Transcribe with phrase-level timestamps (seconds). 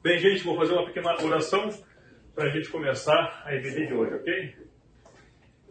[0.00, 1.70] Bem, gente, vou fazer uma pequena oração
[2.32, 4.56] para a gente começar a EBD de hoje, ok?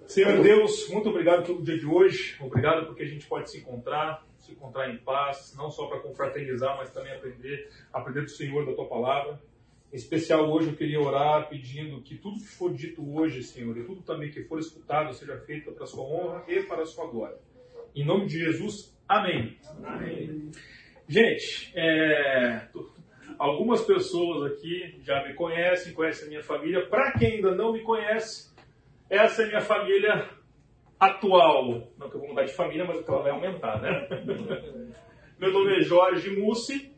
[0.05, 4.27] Senhor Deus, muito obrigado pelo dia de hoje, obrigado porque a gente pode se encontrar,
[4.37, 8.73] se encontrar em paz, não só para confraternizar, mas também aprender, aprender do Senhor, da
[8.73, 9.41] Tua Palavra.
[9.93, 13.85] Em especial hoje eu queria orar pedindo que tudo que for dito hoje, Senhor, e
[13.85, 17.07] tudo também que for escutado seja feito para a Sua honra e para a Sua
[17.07, 17.37] glória.
[17.95, 19.57] Em nome de Jesus, amém.
[19.85, 20.51] amém.
[21.07, 22.67] Gente, é,
[23.37, 26.87] algumas pessoas aqui já me conhecem, conhecem a minha família.
[26.87, 28.53] Para quem ainda não me conhece,
[29.09, 30.29] essa é a minha família
[30.99, 31.91] atual.
[31.97, 34.07] Não que eu vou mudar de família, mas ela vai aumentar, né?
[35.39, 36.91] Meu nome é Jorge Mussi.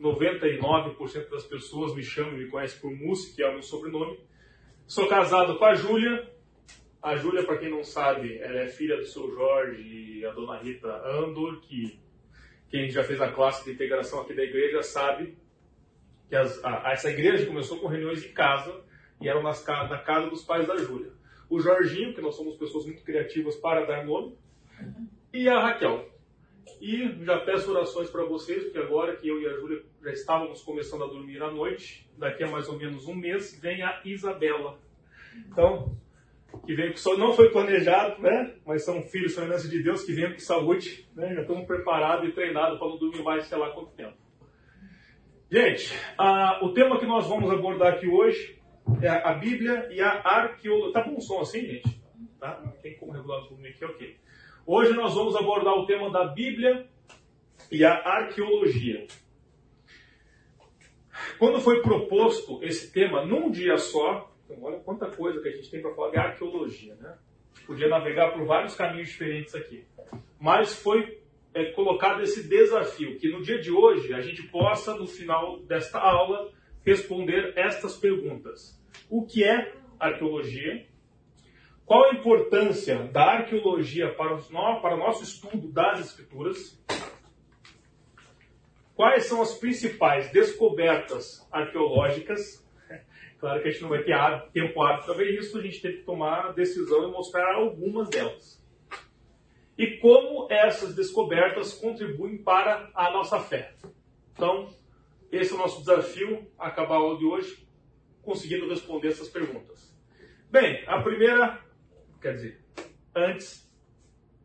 [0.00, 4.18] 99% das pessoas me chamam e me conhecem por Mussi, que é o meu sobrenome.
[4.86, 6.26] Sou casado com a Júlia.
[7.02, 10.58] A Júlia, para quem não sabe, ela é filha do seu Jorge e a dona
[10.58, 12.00] Rita Andor, que
[12.70, 15.36] quem já fez a classe de integração aqui da igreja sabe
[16.30, 18.72] que as, a, essa igreja começou com reuniões em casa
[19.20, 21.10] e eram nas, na casa dos pais da Júlia.
[21.50, 24.38] O Jorginho, que nós somos pessoas muito criativas para dar nome,
[25.34, 26.08] e a Raquel.
[26.80, 30.62] E já peço orações para vocês, porque agora que eu e a Júlia já estávamos
[30.62, 34.78] começando a dormir à noite, daqui a mais ou menos um mês, vem a Isabela.
[35.48, 35.96] Então,
[36.64, 38.54] que veio que só não foi planejado, né?
[38.64, 41.34] Mas são filhos, são herança de Deus que vêm com saúde, né?
[41.34, 44.16] Já estamos preparados e treinados para não dormir mais sei lá quanto tempo.
[45.50, 45.92] Gente,
[46.62, 48.56] o tema que nós vamos abordar aqui hoje
[49.02, 50.92] é a Bíblia e a arqueologia.
[50.92, 52.00] Tá com um som assim, gente?
[52.38, 52.52] Tá?
[52.80, 54.16] Tem como regular o volume aqui, ok.
[54.64, 56.86] Hoje nós vamos abordar o tema da Bíblia
[57.68, 59.08] e a arqueologia.
[61.36, 65.68] Quando foi proposto esse tema num dia só, então olha quanta coisa que a gente
[65.68, 67.18] tem para falar de arqueologia, né?
[67.66, 69.84] Podia navegar por vários caminhos diferentes aqui.
[70.38, 71.19] Mas foi
[71.52, 75.98] é, colocado esse desafio, que no dia de hoje a gente possa, no final desta
[75.98, 76.50] aula,
[76.84, 78.80] responder estas perguntas.
[79.08, 80.86] O que é arqueologia?
[81.84, 86.80] Qual a importância da arqueologia para, os, para o nosso estudo das escrituras?
[88.94, 92.68] Quais são as principais descobertas arqueológicas?
[93.40, 94.14] Claro que a gente não vai ter
[94.52, 98.10] tempo hábil para ver isso, a gente tem que tomar a decisão e mostrar algumas
[98.10, 98.59] delas
[99.80, 103.74] e como essas descobertas contribuem para a nossa fé.
[104.34, 104.68] Então,
[105.32, 107.66] esse é o nosso desafio, acabar a aula de hoje
[108.20, 109.90] conseguindo responder essas perguntas.
[110.50, 111.64] Bem, a primeira,
[112.20, 112.60] quer dizer,
[113.16, 113.66] antes,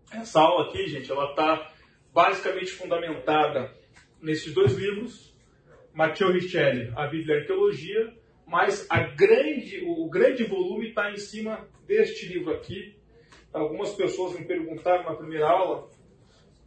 [0.09, 1.69] essa aula aqui, gente, ela está
[2.13, 3.75] basicamente fundamentada
[4.22, 5.38] nesses dois livros,
[5.94, 8.13] Matteo Richelli, a Bíblia e a Arqueologia,
[8.47, 12.95] mas a grande, o grande volume está em cima deste livro aqui,
[13.55, 15.88] Algumas pessoas me perguntaram na primeira aula,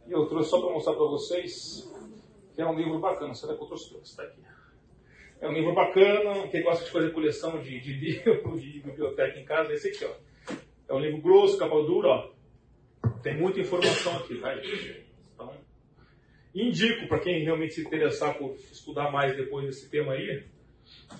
[0.07, 1.87] e eu trouxe só para mostrar para vocês,
[2.55, 3.35] que é um livro bacana.
[3.35, 3.95] Será que eu trouxe?
[4.01, 4.41] Está aqui.
[5.39, 7.93] É um livro bacana, quem gosta de fazer coleção de, de
[8.25, 10.55] livro, de biblioteca em casa, é esse aqui, ó.
[10.89, 12.31] É um livro grosso, capa dura, ó.
[13.21, 14.55] Tem muita informação aqui, tá,
[15.35, 15.53] Então,
[16.55, 20.43] indico para quem realmente se interessar por estudar mais depois desse tema aí,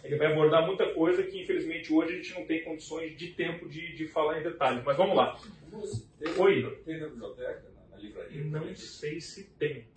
[0.04, 3.70] ele vai abordar muita coisa que, infelizmente, hoje a gente não tem condições de tempo
[3.70, 4.84] de, de falar em detalhes.
[4.84, 5.38] Mas vamos lá.
[6.20, 6.82] Tem, Oi.
[6.86, 8.44] Tem na biblioteca, na, na livraria?
[8.46, 9.88] Não sei se tem.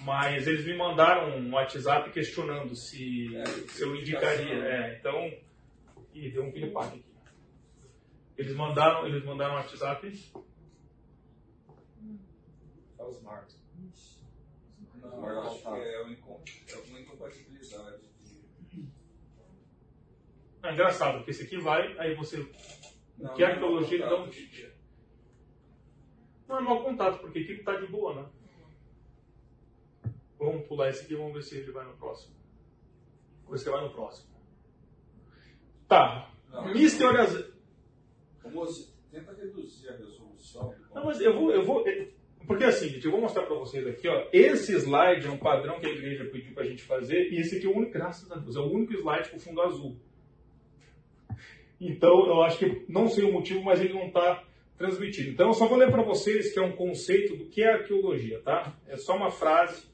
[0.00, 4.54] Mas eles me mandaram um WhatsApp questionando se, é, se eu indicaria.
[4.54, 5.30] É, então.
[6.14, 7.10] Ih, deu um piripaque aqui.
[8.36, 10.32] Eles mandaram, eles mandaram um WhatsApp.
[12.98, 13.60] É os Marcos.
[14.94, 18.10] Não, eu acho que é, uma incompatibilidade.
[20.62, 22.46] É engraçado, porque esse aqui vai, aí você.
[23.20, 24.74] Não, que arqueologia ele dá um dia.
[26.48, 28.28] Não é mau contato, porque aqui está de boa, né?
[30.38, 32.34] Vamos pular esse aqui e vamos ver se ele vai no próximo.
[33.44, 34.30] Vamos ver se ele vai no próximo.
[35.86, 36.32] Tá.
[36.72, 37.52] Misteriosas.
[38.44, 40.74] Moço, tenta reduzir a resolução.
[40.94, 41.84] Não, mas eu vou, eu vou.
[42.46, 44.28] Porque assim, gente, eu vou mostrar para vocês aqui, ó.
[44.32, 47.58] Esse slide é um padrão que a igreja pediu para a gente fazer, e esse
[47.58, 50.00] aqui é o único, graças a Deus, é o único slide com fundo azul.
[51.80, 54.44] Então, eu acho que não sei o motivo, mas ele não está
[54.76, 55.30] transmitido.
[55.30, 58.40] Então, eu só vou ler para vocês que é um conceito do que é arqueologia,
[58.40, 58.76] tá?
[58.86, 59.88] É só uma frase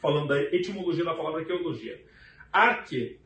[0.00, 2.00] falando da etimologia da palavra arqueologia.
[2.52, 3.18] Arque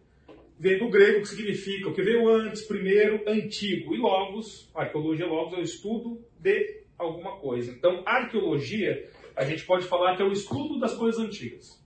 [0.59, 3.95] vem do grego que significa o que veio antes, primeiro, antigo.
[3.95, 7.71] E logos, arqueologia logos é o estudo de alguma coisa.
[7.73, 11.83] Então, arqueologia, a gente pode falar que é o estudo das coisas antigas.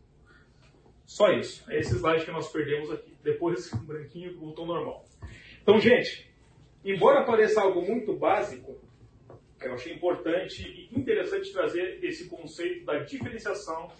[1.04, 1.64] Só isso.
[1.70, 3.12] É esse slide que nós perdemos aqui.
[3.22, 5.04] Depois, branquinho voltou normal.
[5.66, 6.30] Então, gente,
[6.84, 8.80] embora pareça algo muito básico,
[9.60, 13.90] eu achei importante e interessante trazer esse conceito da diferenciação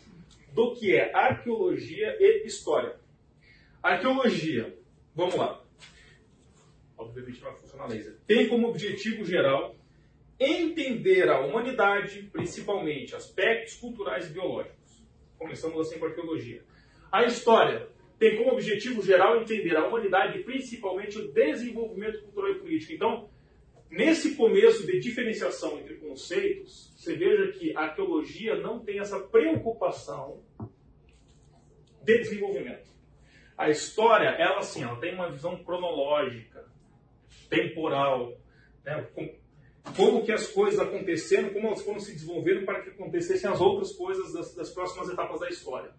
[0.53, 2.95] do que é arqueologia e história.
[3.83, 4.79] Arqueologia,
[5.13, 5.61] vamos lá.
[6.97, 8.17] Obviamente vai funcionar laser.
[8.29, 9.75] Tem como objetivo geral
[10.39, 15.05] entender a humanidade, principalmente aspectos culturais e biológicos.
[15.37, 16.63] Começamos assim com a arqueologia.
[17.11, 22.93] A história tem como objetivo geral entender a humanidade, principalmente o desenvolvimento cultural e político.
[22.93, 23.29] Então,
[23.91, 30.43] nesse começo de diferenciação entre conceitos, você veja que a arqueologia não tem essa preocupação
[32.03, 32.87] de desenvolvimento.
[33.57, 36.65] A história, ela sim, ela tem uma visão cronológica,
[37.51, 38.37] temporal,
[38.85, 39.07] né?
[39.97, 43.93] como que as coisas aconteceram, como elas foram se desenvolvendo para que acontecessem as outras
[43.93, 45.93] coisas das, das próximas etapas da história.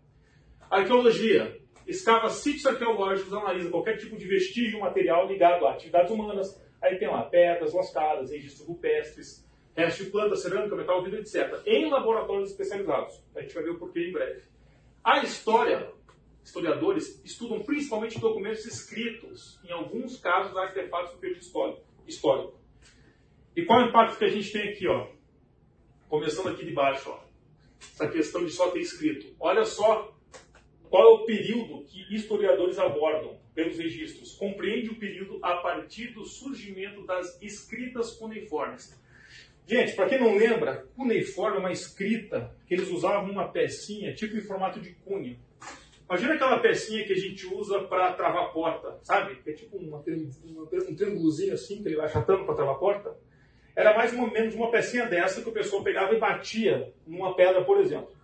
[0.69, 1.56] Arqueologia
[1.87, 6.61] escava sítios arqueológicos, analisa qualquer tipo de vestígio material ligado a atividades humanas.
[6.81, 11.61] Aí tem lá pedras lascadas, registros rupestres, restos de planta, cerâmica, metal, vidro, etc.
[11.65, 13.23] Em laboratórios especializados.
[13.35, 14.43] A gente vai ver o porquê em breve.
[15.03, 15.91] A história,
[16.43, 21.41] historiadores estudam principalmente documentos escritos, em alguns casos artefatos do período
[22.05, 22.59] histórico.
[23.55, 25.07] E qual é o impacto que a gente tem aqui, ó?
[26.09, 27.19] Começando aqui de baixo, ó.
[27.79, 29.35] Essa questão de só ter escrito.
[29.39, 30.16] Olha só
[30.89, 34.33] qual é o período que historiadores abordam pelos registros?
[34.35, 38.97] Compreende o período a partir do surgimento das escritas cuneiformes.
[39.65, 44.37] Gente, para quem não lembra, cuneiforme é uma escrita que eles usavam uma pecinha, tipo
[44.37, 45.37] em formato de cunha.
[46.09, 49.37] Imagina aquela pecinha que a gente usa para travar a porta, sabe?
[49.45, 53.13] É tipo uma, um triângulozinho assim que ele vai achatando para travar a porta.
[53.75, 57.63] Era mais ou menos uma pecinha dessa que o pessoal pegava e batia numa pedra,
[57.65, 58.16] por exemplo.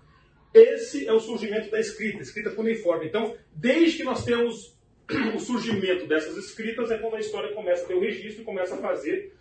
[0.53, 3.07] Esse é o surgimento da escrita, escrita cuneiforme.
[3.07, 4.77] Então, desde que nós temos
[5.35, 8.75] o surgimento dessas escritas, é quando a história começa a ter o registro e começa
[8.75, 9.35] a fazer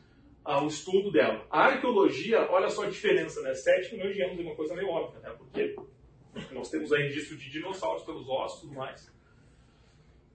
[0.45, 1.47] ah, o estudo dela.
[1.51, 3.55] A arqueologia, olha só a diferença, né?
[3.55, 5.35] 7 milhões de anos é uma coisa meio óbvia, né?
[5.37, 5.77] Porque
[6.53, 9.13] nós temos aí registro de dinossauros pelos ossos e tudo mais.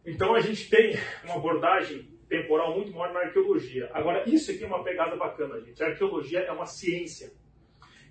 [0.06, 3.90] Então a gente tem uma abordagem temporal muito maior na arqueologia.
[3.94, 5.82] Agora, isso aqui é uma pegada bacana, gente.
[5.84, 7.34] A arqueologia é uma ciência.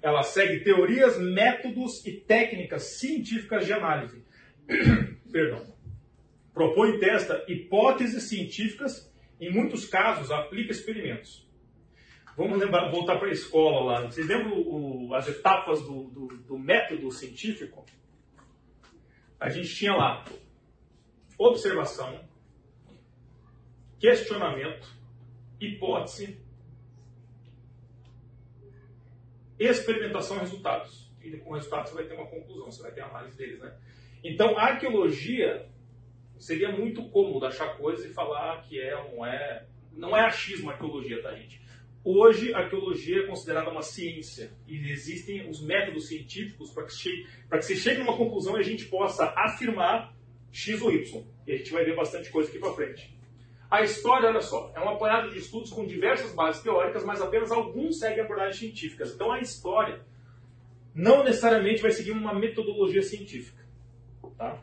[0.06, 4.24] Ela segue teorias, métodos e técnicas científicas de análise.
[5.32, 5.66] Perdão.
[6.54, 11.44] Propõe e testa hipóteses científicas, em muitos casos aplica experimentos.
[12.36, 14.02] Vamos lembrar, voltar para a escola lá.
[14.02, 17.84] Vocês lembram o, as etapas do, do, do método científico?
[19.40, 20.24] A gente tinha lá
[21.36, 22.24] observação,
[23.98, 24.86] questionamento,
[25.60, 26.45] hipótese,
[29.58, 31.10] experimentação e resultados.
[31.22, 33.58] E com resultados você vai ter uma conclusão, você vai ter a análise deles.
[33.58, 33.76] Né?
[34.22, 35.68] Então, a arqueologia
[36.38, 39.66] seria muito cômodo achar coisas e falar que é ou não é.
[39.92, 41.58] Não é achismo a arqueologia, tá, gente?
[42.04, 47.26] Hoje, a arqueologia é considerada uma ciência e existem os métodos científicos para que, chegue,
[47.50, 50.14] que se chegue a uma conclusão e a gente possa afirmar
[50.52, 51.24] X ou Y.
[51.46, 53.15] E a gente vai ver bastante coisa aqui para frente.
[53.70, 57.50] A história, olha só, é um apanhado de estudos com diversas bases teóricas, mas apenas
[57.50, 59.12] alguns seguem abordagens científicas.
[59.12, 60.00] Então a história
[60.94, 63.66] não necessariamente vai seguir uma metodologia científica.
[64.38, 64.58] Tá?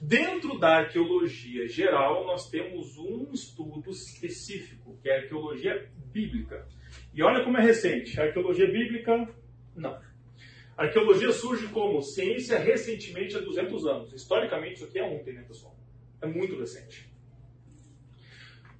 [0.00, 6.66] Dentro da arqueologia geral, nós temos um estudo específico, que é a arqueologia bíblica.
[7.14, 8.20] E olha como é recente.
[8.20, 9.28] A arqueologia bíblica,
[9.76, 9.98] não.
[10.76, 14.12] Arqueologia surge como ciência recentemente há 200 anos.
[14.12, 15.76] Historicamente, isso aqui é ontem, né, pessoal?
[16.20, 17.10] É muito recente.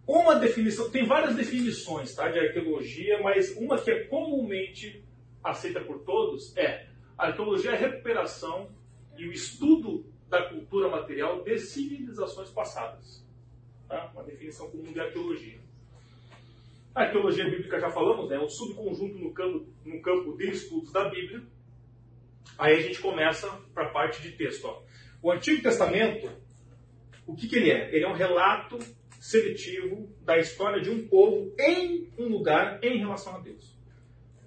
[0.07, 5.05] Uma definição, tem várias definições tá, de arqueologia, mas uma que é comumente
[5.43, 8.69] aceita por todos é a arqueologia é a recuperação
[9.17, 13.25] e o estudo da cultura material de civilizações passadas.
[13.87, 14.11] Tá?
[14.13, 15.61] Uma definição comum de arqueologia.
[16.95, 20.93] A arqueologia bíblica, já falamos, né, é um subconjunto no campo, no campo de estudos
[20.93, 21.43] da Bíblia,
[22.59, 24.67] Aí a gente começa para a parte de texto.
[24.67, 24.83] Ó.
[25.23, 26.31] O Antigo Testamento,
[27.27, 27.95] o que, que ele é?
[27.95, 28.79] Ele é um relato
[29.21, 33.79] seletivo da história de um povo em um lugar em relação a Deus.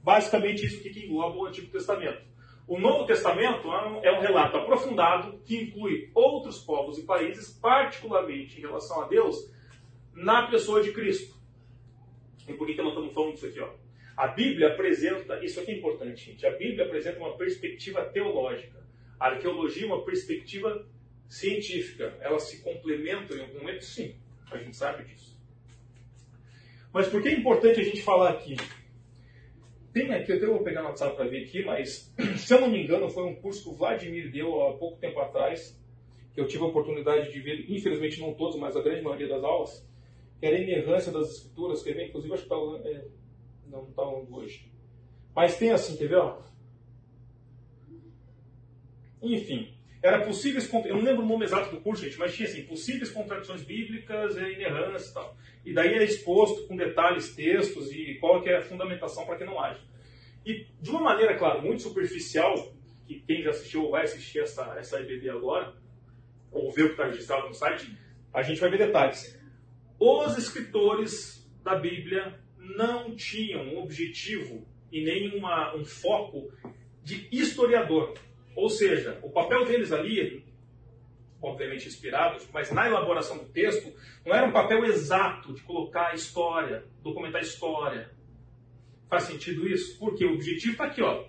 [0.04, 2.22] Basicamente isso que engloba o Antigo Testamento.
[2.68, 3.72] O Novo Testamento
[4.04, 9.52] é um relato aprofundado que inclui outros povos e países, particularmente em relação a Deus,
[10.14, 11.36] na pessoa de Cristo.
[12.48, 13.60] E por que, que nós estamos falando disso aqui?
[13.60, 13.85] Ó?
[14.16, 18.84] A Bíblia apresenta, isso aqui é importante, gente, a Bíblia apresenta uma perspectiva teológica.
[19.20, 20.88] A arqueologia é uma perspectiva
[21.28, 22.18] científica.
[22.22, 23.84] Elas se complementam em algum momento?
[23.84, 24.16] Sim,
[24.52, 25.36] a gente sabe disso.
[26.94, 28.56] Mas por que é importante a gente falar aqui?
[29.92, 32.70] Tem aqui, eu até vou pegar no WhatsApp para ver aqui, mas se eu não
[32.70, 35.78] me engano, foi um curso que o Vladimir deu há pouco tempo atrás,
[36.34, 39.44] que eu tive a oportunidade de ver, infelizmente não todos, mas a grande maioria das
[39.44, 39.86] aulas,
[40.40, 43.06] que era a inerrância das escrituras, que é, inclusive acho que está é,
[43.68, 44.72] Não está longo hoje.
[45.36, 46.22] Mas tem assim, quer ver?
[49.22, 52.64] Enfim, era possíveis, eu não lembro o nome exato do curso, gente, mas tinha assim,
[52.64, 55.38] possíveis contradições bíblicas e inerrância e tal.
[55.66, 59.44] E daí é exposto com detalhes, textos e qual que é a fundamentação para que
[59.44, 59.82] não haja.
[60.46, 62.54] E de uma maneira, claro, muito superficial,
[63.08, 65.76] que quem já assistiu ou vai assistir essa, essa EBD agora,
[66.52, 67.98] ou ver o que está registrado no site,
[68.32, 69.40] a gente vai ver detalhes.
[70.00, 72.40] Os escritores da Bíblia
[72.76, 76.52] não tinham um objetivo e nem uma, um foco
[77.04, 78.14] de historiador.
[78.56, 80.46] Ou seja, o papel deles ali,
[81.42, 83.94] obviamente inspirados, mas na elaboração do texto,
[84.26, 88.10] não era um papel exato de colocar a história, documentar a história.
[89.10, 90.00] Faz sentido isso?
[90.00, 91.26] Porque o objetivo está aqui, ó.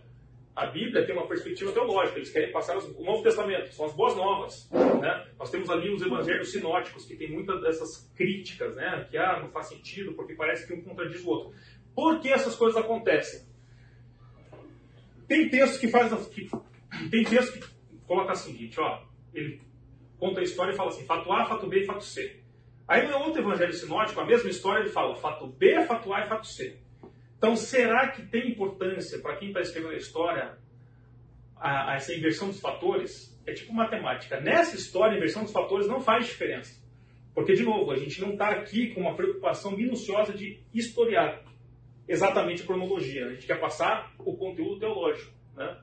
[0.56, 4.16] A Bíblia tem uma perspectiva teológica, eles querem passar o Novo Testamento, são as boas
[4.16, 4.70] novas.
[4.72, 5.26] Né?
[5.38, 9.06] Nós temos ali os evangelhos sinóticos, que tem muitas dessas críticas, né?
[9.10, 11.52] que ah, não faz sentido, porque parece que um contradiz o outro.
[11.94, 13.46] Por que essas coisas acontecem?
[15.28, 16.48] Tem textos que faz, que,
[17.10, 17.68] tem texto que
[18.06, 19.02] coloca assim, gente, ó,
[19.34, 19.60] ele
[20.18, 22.40] conta a história e fala assim, fato A, fato B e fato C.
[22.88, 26.28] Aí no outro evangelho sinótico, a mesma história, ele fala fato B, fato A e
[26.28, 26.80] fato C.
[27.38, 30.58] Então, será que tem importância para quem está escrevendo a história
[31.56, 33.36] a, a essa inversão dos fatores?
[33.46, 34.40] É tipo matemática.
[34.40, 36.82] Nessa história, a inversão dos fatores não faz diferença.
[37.34, 41.44] Porque, de novo, a gente não está aqui com uma preocupação minuciosa de historiar
[42.08, 43.26] exatamente a cronologia.
[43.26, 45.32] A gente quer passar o conteúdo teológico.
[45.54, 45.76] Né?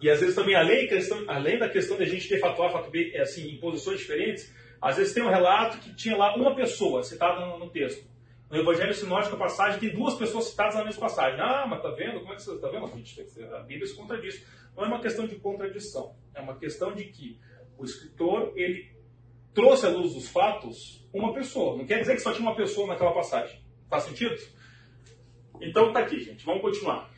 [0.00, 2.70] E às vezes também, além, questão, além da questão de a gente ter fato A,
[2.70, 6.54] fato B, assim, em posições diferentes, às vezes tem um relato que tinha lá uma
[6.54, 8.04] pessoa citada no, no texto.
[8.54, 11.40] No Evangelho Sinótico, a passagem tem duas pessoas citadas na mesma passagem.
[11.40, 12.20] Ah, mas tá vendo?
[12.20, 12.84] Como é que você está vendo?
[12.84, 14.46] A Bíblia se contradiz.
[14.76, 16.14] Não é uma questão de contradição.
[16.32, 17.40] É uma questão de que
[17.76, 18.94] o escritor, ele
[19.52, 21.76] trouxe à luz dos fatos uma pessoa.
[21.76, 23.60] Não quer dizer que só tinha uma pessoa naquela passagem.
[23.90, 24.36] Faz sentido?
[25.60, 26.46] Então tá aqui, gente.
[26.46, 27.12] Vamos continuar.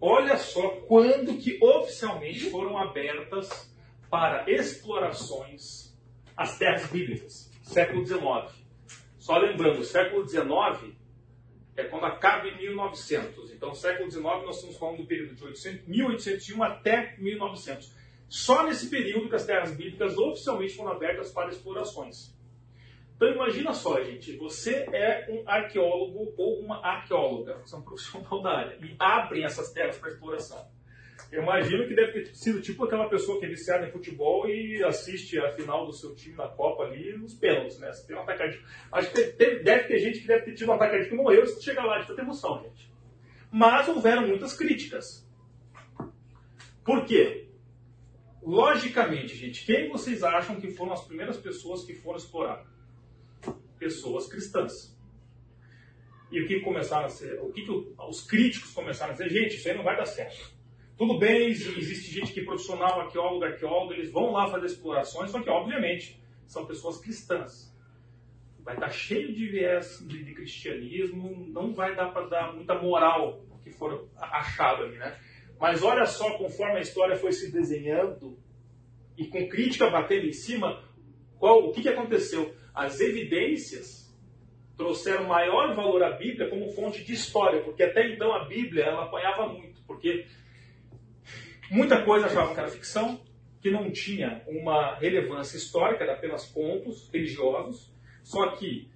[0.00, 3.70] Olha só quando que oficialmente foram abertas
[4.08, 5.94] para explorações
[6.34, 7.52] as terras bíblicas.
[7.62, 8.59] Século XIX.
[9.30, 10.92] Só lembrando, o século XIX
[11.76, 13.52] é quando acaba em 1900.
[13.52, 17.94] Então, século XIX nós estamos falando do período de 800, 1801 até 1900.
[18.28, 22.36] Só nesse período que as terras bíblicas oficialmente foram abertas para explorações.
[23.14, 28.42] Então imagina só, gente, você é um arqueólogo ou uma arqueóloga, você é um profissional
[28.42, 30.66] da área, e abrem essas terras para exploração.
[31.30, 34.82] Eu imagino que deve ter sido tipo aquela pessoa que é viciada em futebol e
[34.84, 37.92] assiste a final do seu time na Copa ali nos pênaltis, né?
[37.92, 38.64] Você tem um atacante.
[38.92, 41.62] Acho que deve, deve ter gente que deve ter tido um atacante que morreu e
[41.62, 42.92] chega lá de tanta emoção, gente.
[43.50, 45.28] Mas houveram muitas críticas.
[46.84, 47.48] Por quê?
[48.42, 52.64] Logicamente, gente, quem vocês acham que foram as primeiras pessoas que foram explorar?
[53.78, 54.98] Pessoas cristãs.
[56.30, 57.40] E o que começaram a ser?
[57.40, 59.28] O que, que os críticos começaram a dizer?
[59.28, 60.59] Gente, isso aí não vai dar certo.
[61.00, 65.40] Tudo bem, existe gente que é profissional, arqueólogo, arqueólogo, eles vão lá fazer explorações, só
[65.40, 67.74] que, obviamente, são pessoas cristãs.
[68.58, 73.42] Vai estar cheio de viés de, de cristianismo, não vai dar para dar muita moral
[73.64, 75.18] que for achado ali, né?
[75.58, 78.38] Mas olha só, conforme a história foi se desenhando
[79.16, 80.84] e com crítica batendo em cima,
[81.38, 82.54] qual, o que, que aconteceu?
[82.74, 84.14] As evidências
[84.76, 89.04] trouxeram maior valor à Bíblia como fonte de história, porque até então a Bíblia ela
[89.04, 90.26] apanhava muito, porque
[91.70, 93.20] Muita coisa achavam que era ficção,
[93.60, 97.94] que não tinha uma relevância histórica, era apenas contos religiosos.
[98.24, 98.90] Só que,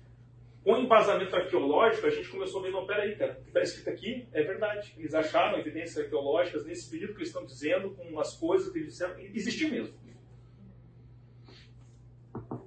[0.64, 4.26] com embasamento arqueológico, a gente começou a ver, não, peraí, o que está escrito aqui
[4.33, 4.93] é verdade.
[4.99, 8.93] Eles acharam evidências arqueológicas nesse período que eles estão dizendo, com as coisas que eles
[8.93, 9.95] disseram, existiu mesmo.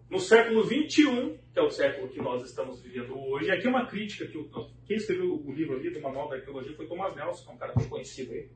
[0.09, 4.25] No século XXI, que é o século que nós estamos vivendo hoje, aqui uma crítica
[4.25, 4.49] que o,
[4.85, 7.57] quem escreveu o livro ali do Manual da Arqueologia foi Thomas Nelson, que é um
[7.57, 8.49] cara bem conhecido aí.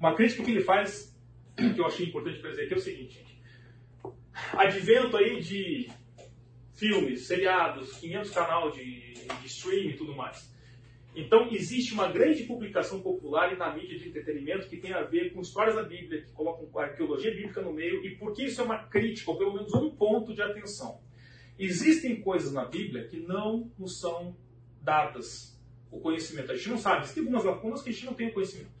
[0.00, 1.16] Uma crítica que ele faz,
[1.56, 3.38] que eu achei importante dizer aqui, é o seguinte, gente.
[4.52, 5.90] Advento aí de
[6.74, 10.48] filmes, seriados, 500 canal de, de streaming e tudo mais.
[11.16, 15.32] Então, existe uma grande publicação popular e na mídia de entretenimento que tem a ver
[15.32, 18.60] com histórias da Bíblia, que colocam a arqueologia bíblica no meio, e por que isso
[18.60, 21.00] é uma crítica, ou pelo menos um ponto de atenção.
[21.58, 24.36] Existem coisas na Bíblia que não nos são
[24.80, 26.52] dadas o conhecimento.
[26.52, 28.77] A gente não sabe, existem algumas lacunas que a gente não tem o conhecimento.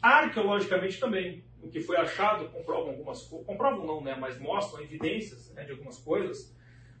[0.00, 5.52] Arqueologicamente também, o que foi achado comprovam algumas coisas, comprovam não, né, mas mostram evidências
[5.54, 6.56] né, de algumas coisas,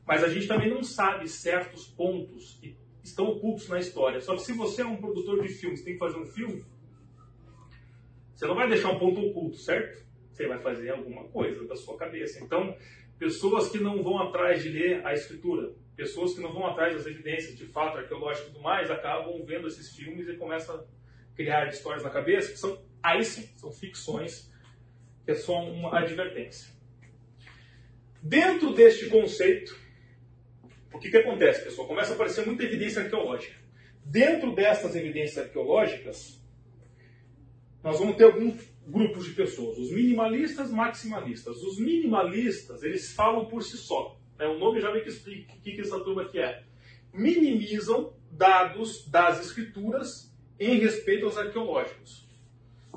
[0.06, 4.20] mas a gente também não sabe certos pontos que estão ocultos na história.
[4.20, 6.64] Só que se você é um produtor de filmes, tem que fazer um filme,
[8.34, 10.06] você não vai deixar um ponto oculto, certo?
[10.30, 12.42] Você vai fazer alguma coisa da sua cabeça.
[12.42, 12.76] Então,
[13.18, 17.06] pessoas que não vão atrás de ler a escritura, Pessoas que não vão atrás das
[17.06, 20.84] evidências de fato arqueológico e tudo mais, acabam vendo esses filmes e começam a
[21.34, 24.50] criar histórias na cabeça, que são, aí sim, são ficções,
[25.24, 26.70] que é só uma advertência.
[28.22, 29.76] Dentro deste conceito,
[30.92, 31.86] o que, que acontece, pessoal?
[31.86, 33.54] Começa a aparecer muita evidência arqueológica.
[34.04, 36.42] Dentro destas evidências arqueológicas,
[37.82, 41.62] nós vamos ter alguns grupos de pessoas, os minimalistas, maximalistas.
[41.62, 44.18] Os minimalistas, eles falam por si só.
[44.38, 44.46] Né?
[44.46, 46.64] O nome já vem que explica o que, que essa turma aqui é.
[47.12, 52.27] Minimizam dados das escrituras em respeito aos arqueológicos.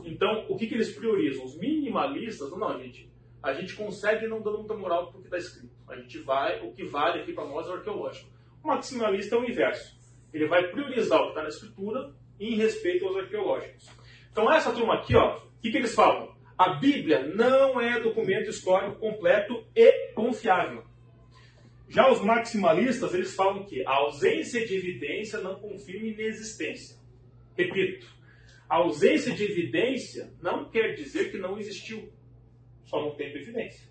[0.05, 1.45] Então, o que, que eles priorizam?
[1.45, 3.09] Os minimalistas, não, gente,
[3.41, 5.73] a gente consegue não dando muita moral porque está escrito.
[5.87, 8.29] A gente vai, o que vale aqui para nós é o arqueológico.
[8.63, 9.99] O maximalista é o inverso.
[10.33, 13.89] Ele vai priorizar o que está na escritura em respeito aos arqueológicos.
[14.31, 16.35] Então, essa turma aqui, o que, que eles falam?
[16.57, 20.83] A Bíblia não é documento histórico completo e confiável.
[21.89, 26.97] Já os maximalistas, eles falam que a ausência de evidência não confirma inexistência.
[27.57, 28.07] Repito,
[28.71, 32.09] a ausência de evidência não quer dizer que não existiu,
[32.85, 33.85] só não tem evidência.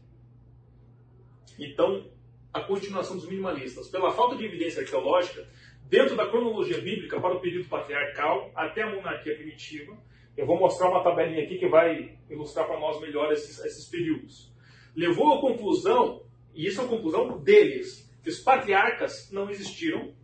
[1.58, 2.10] Então,
[2.50, 3.90] a continuação dos minimalistas.
[3.90, 5.46] Pela falta de evidência arqueológica,
[5.84, 9.98] dentro da cronologia bíblica para o período patriarcal até a monarquia primitiva,
[10.34, 14.50] eu vou mostrar uma tabelinha aqui que vai ilustrar para nós melhor esses, esses períodos.
[14.96, 20.14] Levou à conclusão e isso é a conclusão deles, que os patriarcas não existiram,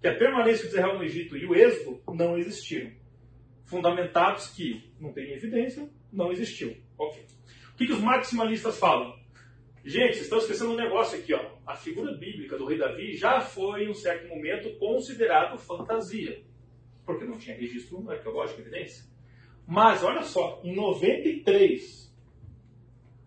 [0.00, 2.98] que a permanência de Israel no Egito e o êxodo não existiram.
[3.70, 6.76] Fundamentados que não tem evidência, não existiu.
[6.98, 7.24] Ok.
[7.72, 9.16] O que, que os maximalistas falam?
[9.84, 11.52] Gente, vocês estão esquecendo um negócio aqui, ó.
[11.64, 16.42] A figura bíblica do rei Davi já foi, em um certo momento, considerado fantasia.
[17.06, 19.04] Porque não tinha registro arqueológico, evidência.
[19.64, 22.12] Mas, olha só, em 93,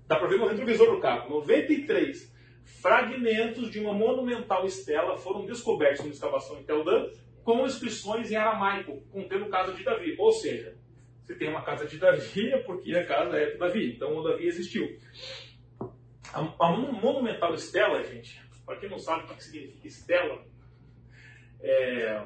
[0.06, 2.34] dá para ver no retrovisor do carro, 93
[2.66, 7.10] fragmentos de uma monumental estela foram descobertos numa escavação em Teldã
[7.44, 10.16] com inscrições em aramaico, contendo casa de Davi.
[10.18, 10.78] Ou seja,
[11.24, 13.94] se tem uma casa de Davi é porque a casa é de Davi.
[13.96, 14.98] Então o Davi existiu.
[16.34, 20.46] A, a monumental estela, gente, para quem não sabe o que significa estela,
[21.62, 22.26] é,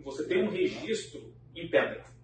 [0.00, 2.15] você tem um registro em pedra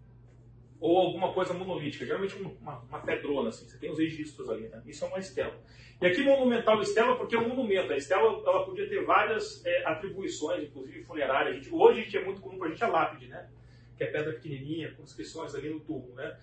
[0.82, 4.82] ou alguma coisa monolítica, geralmente uma, uma pedrona, assim, você tem os registros ali, né?
[4.84, 5.56] Isso é uma estela.
[6.00, 7.92] E aqui monumental estela porque é um monumento.
[7.92, 11.54] A estela ela podia ter várias é, atribuições, inclusive funerárias.
[11.54, 13.48] A gente, hoje a gente é muito comum para a gente a lápide, né?
[13.96, 16.36] Que é pedra pequenininha, com inscrições ali no tubo, né?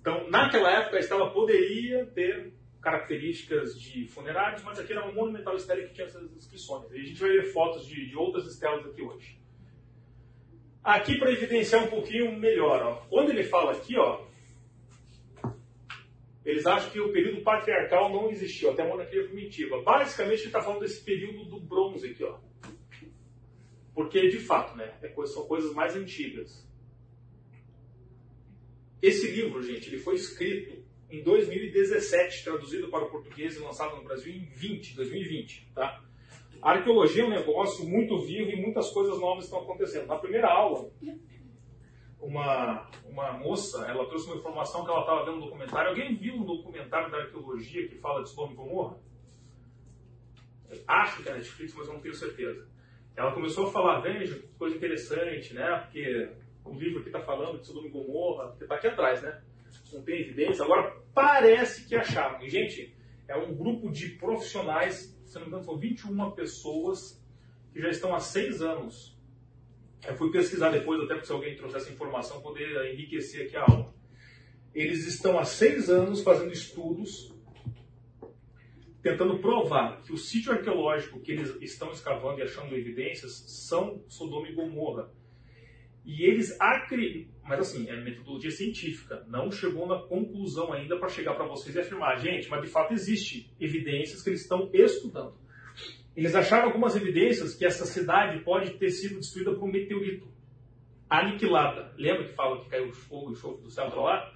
[0.00, 2.52] Então, naquela época, a estela poderia ter
[2.82, 6.90] características de funerários, mas aqui era uma monumental estela que tinha essas inscrições.
[6.90, 9.38] E a gente vai ver fotos de, de outras estelas aqui hoje.
[10.84, 12.96] Aqui para evidenciar um pouquinho melhor, ó.
[13.08, 14.26] quando ele fala aqui, ó,
[16.44, 19.80] eles acham que o período patriarcal não existiu, até a monarquia primitiva.
[19.80, 22.38] Basicamente, ele está falando desse período do bronze aqui, ó.
[23.94, 26.68] Porque, de fato, né, é são coisas mais antigas.
[29.00, 34.04] Esse livro, gente, ele foi escrito em 2017, traduzido para o português e lançado no
[34.04, 36.04] Brasil em 20, 2020, tá?
[36.64, 40.06] A arqueologia é um negócio muito vivo e muitas coisas novas estão acontecendo.
[40.06, 40.90] Na primeira aula,
[42.18, 45.90] uma, uma moça, ela trouxe uma informação que ela estava vendo um documentário.
[45.90, 48.98] Alguém viu um documentário da arqueologia que fala de Sodoma e Gomorra?
[50.88, 52.66] Acho que é Netflix, mas não tenho certeza.
[53.14, 55.80] Ela começou a falar, veja, que coisa interessante, né?
[55.80, 56.30] Porque
[56.64, 59.42] o livro aqui está falando de Sodoma e Gomorra, porque está aqui atrás, né?
[59.92, 60.64] Não tem evidência.
[60.64, 62.42] Agora, parece que acharam.
[62.42, 62.96] E, gente,
[63.28, 67.20] é um grupo de profissionais se não me engano, são 21 pessoas
[67.72, 69.18] que já estão há seis anos.
[70.06, 73.92] Eu fui pesquisar depois, até porque se alguém trouxesse informação, poder enriquecer aqui a aula.
[74.72, 77.34] Eles estão há seis anos fazendo estudos,
[79.02, 84.48] tentando provar que o sítio arqueológico que eles estão escavando e achando evidências são Sodoma
[84.48, 85.12] e Gomorra.
[86.04, 91.34] E eles acreditam, mas assim, é metodologia científica, não chegou na conclusão ainda para chegar
[91.34, 95.34] para vocês e afirmar, gente, mas de fato existe evidências que eles estão estudando.
[96.16, 100.26] Eles acharam algumas evidências que essa cidade pode ter sido destruída por um meteorito,
[101.10, 101.92] aniquilada.
[101.98, 104.32] Lembra que fala que caiu fogo e enxofre do céu para lá?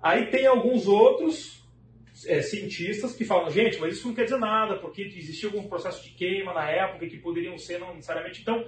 [0.00, 1.66] Aí tem alguns outros
[2.26, 6.04] é, cientistas que falam, gente, mas isso não quer dizer nada, porque existia algum processo
[6.04, 8.40] de queima na época que poderiam ser não necessariamente.
[8.40, 8.64] Então,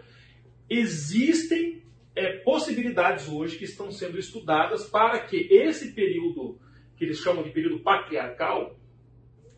[0.68, 1.84] existem
[2.14, 6.59] é, possibilidades hoje que estão sendo estudadas para que esse período,
[6.96, 8.77] que eles chamam de período patriarcal,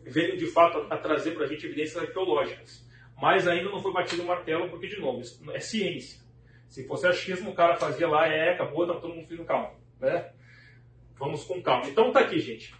[0.03, 2.85] venha de fato a, a trazer para a gente evidências arqueológicas.
[3.21, 6.21] Mas ainda não foi batido o martelo, porque, de novo, isso é ciência.
[6.67, 9.73] Se fosse achismo, o cara fazia lá, é, acabou, tá todo mundo fazendo calma.
[9.99, 10.31] Né?
[11.17, 11.87] Vamos com calma.
[11.87, 12.75] Então tá aqui, gente.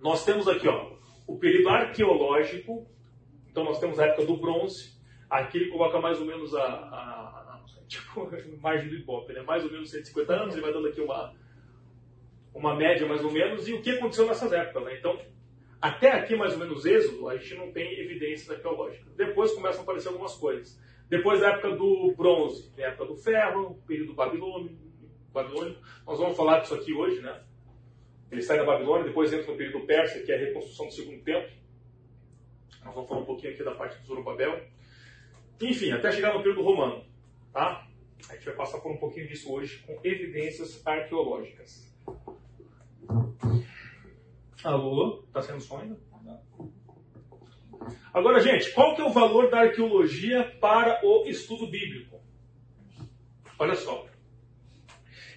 [0.00, 2.86] Nós temos aqui ó, o período arqueológico.
[3.48, 4.96] Então nós temos a época do bronze,
[5.28, 7.15] Aqui ele coloca mais ou menos a, a
[7.88, 8.28] tipo,
[8.60, 9.42] margem do Ibope, né?
[9.42, 11.34] mais ou menos 150 anos, ele vai dando aqui uma,
[12.54, 14.84] uma média mais ou menos, e o que aconteceu nessas épocas.
[14.84, 14.98] Né?
[14.98, 15.18] Então,
[15.80, 19.14] até aqui, mais ou menos, Êxodo, a gente não tem evidências arqueológicas.
[19.14, 20.80] Depois começam a aparecer algumas coisas.
[21.08, 24.74] Depois da época do bronze, a época do ferro, período babilônico,
[25.32, 25.80] babilônico.
[26.06, 27.42] Nós vamos falar disso aqui hoje, né?
[28.30, 31.22] Ele sai da Babilônia, depois entra no período persa, que é a reconstrução do segundo
[31.22, 31.50] templo.
[32.84, 34.66] Nós vamos falar um pouquinho aqui da parte do Zorobabel.
[35.60, 37.04] Enfim, até chegar no período romano,
[37.56, 37.88] tá?
[38.28, 41.90] A gente vai passar por um pouquinho disso hoje com evidências arqueológicas.
[44.62, 45.24] Alô?
[45.26, 45.98] Está sendo som ainda?
[48.12, 52.20] Agora, gente, qual que é o valor da arqueologia para o estudo bíblico?
[53.58, 54.06] Olha só.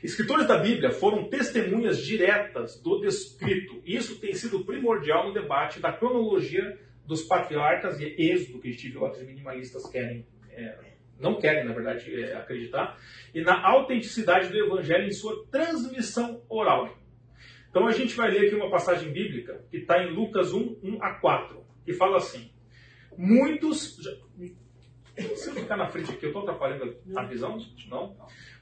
[0.04, 3.82] Escritores da Bíblia foram testemunhas diretas do descrito.
[3.86, 9.86] Isso tem sido primordial no debate da cronologia dos patriarcas e êxodo que os minimalistas
[9.90, 10.89] querem, é,
[11.20, 12.98] não querem, na verdade, é, acreditar,
[13.34, 16.98] e na autenticidade do evangelho em sua transmissão oral.
[17.70, 21.04] Então a gente vai ler aqui uma passagem bíblica que está em Lucas 1, 1
[21.04, 22.52] a 4, que fala assim:
[23.18, 23.98] Muitos.
[25.36, 27.58] Se eu ficar na frente aqui, eu estou atrapalhando a visão?
[27.90, 28.16] Não?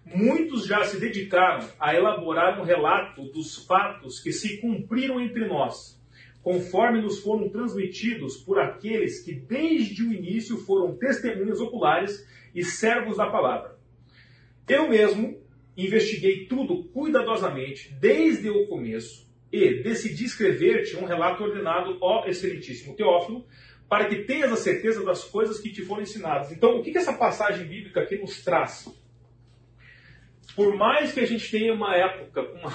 [0.04, 6.02] Muitos já se dedicaram a elaborar um relato dos fatos que se cumpriram entre nós,
[6.42, 12.26] conforme nos foram transmitidos por aqueles que desde o início foram testemunhas oculares
[12.58, 13.78] e servos da palavra.
[14.68, 15.40] Eu mesmo
[15.78, 23.46] investiguei tudo cuidadosamente desde o começo e decidi escrever-te um relato ordenado, ó excelentíssimo Teófilo,
[23.88, 26.52] para que tenhas a certeza das coisas que te foram ensinadas.
[26.52, 28.92] Então, o que, que essa passagem bíblica aqui nos traz?
[30.56, 32.72] Por mais que a gente tenha uma época uma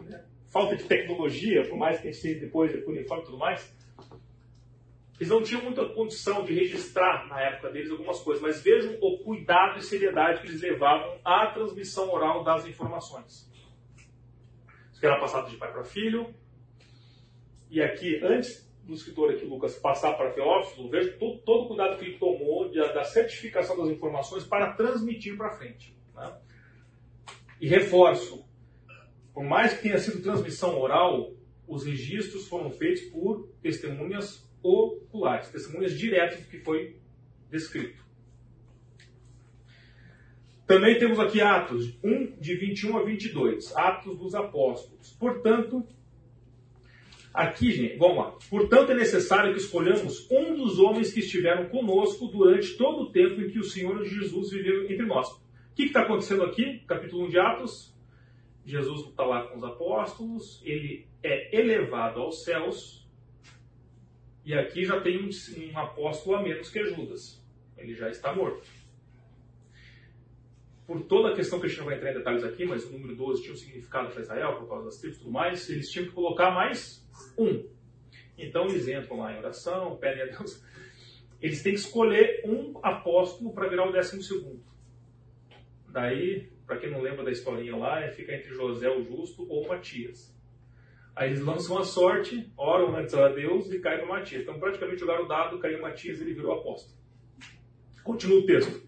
[0.50, 3.75] falta de tecnologia, por mais que a gente tenha depois de uniforme e tudo mais,
[5.18, 9.18] eles não tinham muita condição de registrar na época deles algumas coisas, mas vejam o
[9.18, 13.50] cuidado e seriedade que eles levavam à transmissão oral das informações.
[14.90, 16.34] Isso que era passado de pai para filho.
[17.70, 21.98] E aqui, antes do escritor aqui, Lucas, passar para Teófilo, veja todo, todo o cuidado
[21.98, 25.96] que ele tomou de, da certificação das informações para transmitir para frente.
[26.14, 26.38] Né?
[27.60, 28.44] E reforço,
[29.32, 31.32] por mais que tenha sido transmissão oral,
[31.66, 36.96] os registros foram feitos por testemunhas oculares, testemunhas diretas do que foi
[37.50, 38.04] descrito.
[40.66, 45.12] Também temos aqui Atos 1, de 21 a 22, Atos dos Apóstolos.
[45.12, 45.86] Portanto,
[47.32, 48.36] aqui, gente, vamos lá.
[48.50, 53.40] Portanto, é necessário que escolhamos um dos homens que estiveram conosco durante todo o tempo
[53.40, 55.28] em que o Senhor Jesus viveu entre nós
[55.76, 56.78] que está acontecendo aqui?
[56.86, 57.94] Capítulo 1 de Atos.
[58.64, 63.05] Jesus está lá com os apóstolos, ele é elevado aos céus,
[64.46, 67.44] e aqui já tem um, um apóstolo a menos que Judas.
[67.76, 68.64] Ele já está morto.
[70.86, 72.92] Por toda a questão que a gente não vai entrar em detalhes aqui, mas o
[72.92, 75.90] número 12 tinha um significado para Israel, por causa das tribos e tudo mais, eles
[75.90, 77.04] tinham que colocar mais
[77.36, 77.68] um.
[78.38, 80.64] Então eles entram lá em oração, pedem a Deus.
[81.42, 84.62] Eles têm que escolher um apóstolo para virar o décimo segundo.
[85.88, 89.66] Daí, para quem não lembra da historinha lá, é fica entre José o Justo ou
[89.66, 90.35] Matias.
[91.16, 94.42] Aí eles lançam a sorte, oram antes a Deus e caem para Matias.
[94.42, 96.94] Então, praticamente jogaram o dado, caiu Matias e ele virou apóstolo.
[98.04, 98.86] Continua o texto.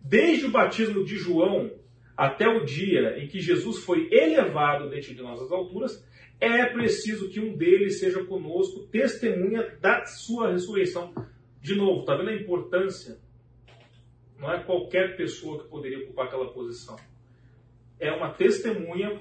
[0.00, 1.70] Desde o batismo de João
[2.16, 6.02] até o dia em que Jesus foi elevado dentro de nós às alturas,
[6.40, 11.14] é preciso que um deles seja conosco, testemunha da sua ressurreição.
[11.60, 13.20] De novo, está vendo a importância
[14.38, 16.96] não é qualquer pessoa que poderia ocupar aquela posição.
[17.98, 19.20] É uma testemunha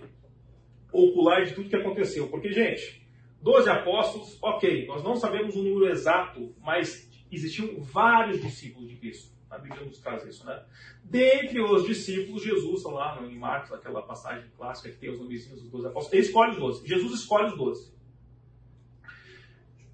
[0.91, 2.27] ocular de tudo que aconteceu.
[2.27, 3.05] Porque, gente,
[3.41, 9.35] 12 apóstolos, ok, nós não sabemos o número exato, mas existiam vários discípulos de Cristo.
[9.49, 10.65] A Bíblia nos traz isso, né?
[11.03, 15.69] Dentre os discípulos, Jesus, lá em Marcos, aquela passagem clássica que tem os nomezinhos dos
[15.69, 16.87] 12 apóstolos, ele escolhe os 12.
[16.87, 17.93] Jesus escolhe os 12.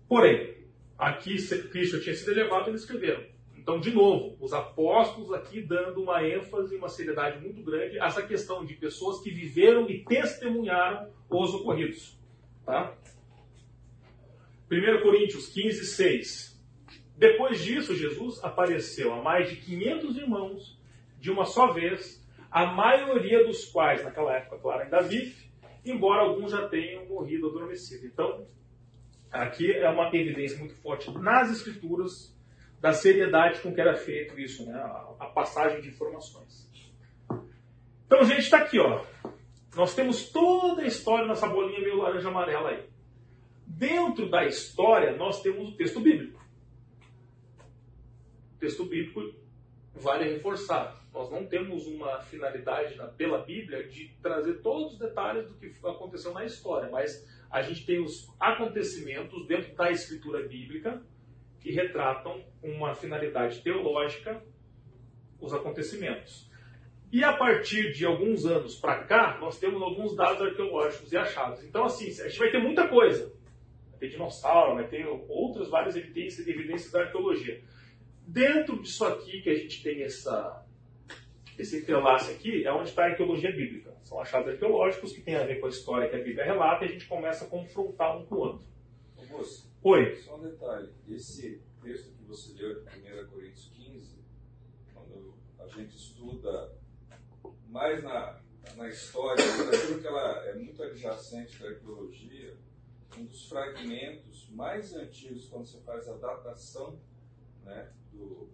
[0.08, 0.56] Porém,
[0.98, 1.36] aqui
[1.70, 3.31] Cristo tinha sido elevado, eles escreveram.
[3.62, 8.24] Então, de novo, os apóstolos aqui dando uma ênfase, uma seriedade muito grande a essa
[8.24, 12.20] questão de pessoas que viveram e testemunharam os ocorridos.
[12.66, 12.92] Tá?
[14.70, 16.60] 1 Coríntios 15, 6.
[17.16, 20.82] Depois disso, Jesus apareceu a mais de 500 irmãos
[21.20, 25.52] de uma só vez, a maioria dos quais, naquela época, claro, ainda vive,
[25.86, 28.08] embora alguns já tenham morrido adormecido.
[28.08, 28.48] Então,
[29.32, 32.36] aqui é uma evidência muito forte nas Escrituras
[32.82, 34.74] da seriedade com que era feito isso, né?
[35.20, 36.68] a, passagem de informações.
[38.08, 39.06] Então, gente, está aqui, ó.
[39.76, 42.84] Nós temos toda a história nessa bolinha meio laranja amarela aí.
[43.68, 46.44] Dentro da história, nós temos o texto bíblico.
[48.56, 49.32] O texto bíblico
[49.94, 51.00] vale reforçar.
[51.14, 55.72] Nós não temos uma finalidade na, pela Bíblia de trazer todos os detalhes do que
[55.86, 61.02] aconteceu na história, mas a gente tem os acontecimentos dentro da escritura bíblica
[61.62, 64.44] que retratam uma finalidade teológica
[65.40, 66.50] os acontecimentos.
[67.12, 71.64] E a partir de alguns anos para cá, nós temos alguns dados arqueológicos e achados.
[71.64, 73.34] Então, assim, a gente vai ter muita coisa.
[73.90, 77.62] Vai ter dinossauro, vai ter outras várias evidências, evidências da arqueologia.
[78.26, 80.66] Dentro disso aqui que a gente tem essa,
[81.60, 83.94] esse entrelace aqui, é onde está a arqueologia bíblica.
[84.04, 86.88] São achados arqueológicos que têm a ver com a história que a Bíblia relata e
[86.88, 88.68] a gente começa a confrontar um com o outro.
[89.18, 90.16] Augusto, Oi.
[90.18, 90.94] Só um detalhe.
[91.10, 94.20] Esse texto que você leu de 1 Coríntios 15,
[94.94, 96.72] quando a gente estuda
[97.68, 98.40] mais na,
[98.76, 102.56] na história, aquilo que ela é muito adjacente da arqueologia,
[103.18, 107.00] um dos fragmentos mais antigos, quando você faz a datação
[107.64, 108.52] né, do,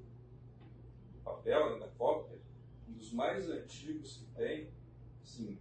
[1.12, 2.40] do papel, né, da cópia,
[2.88, 4.72] um dos mais antigos que tem,
[5.22, 5.60] assim,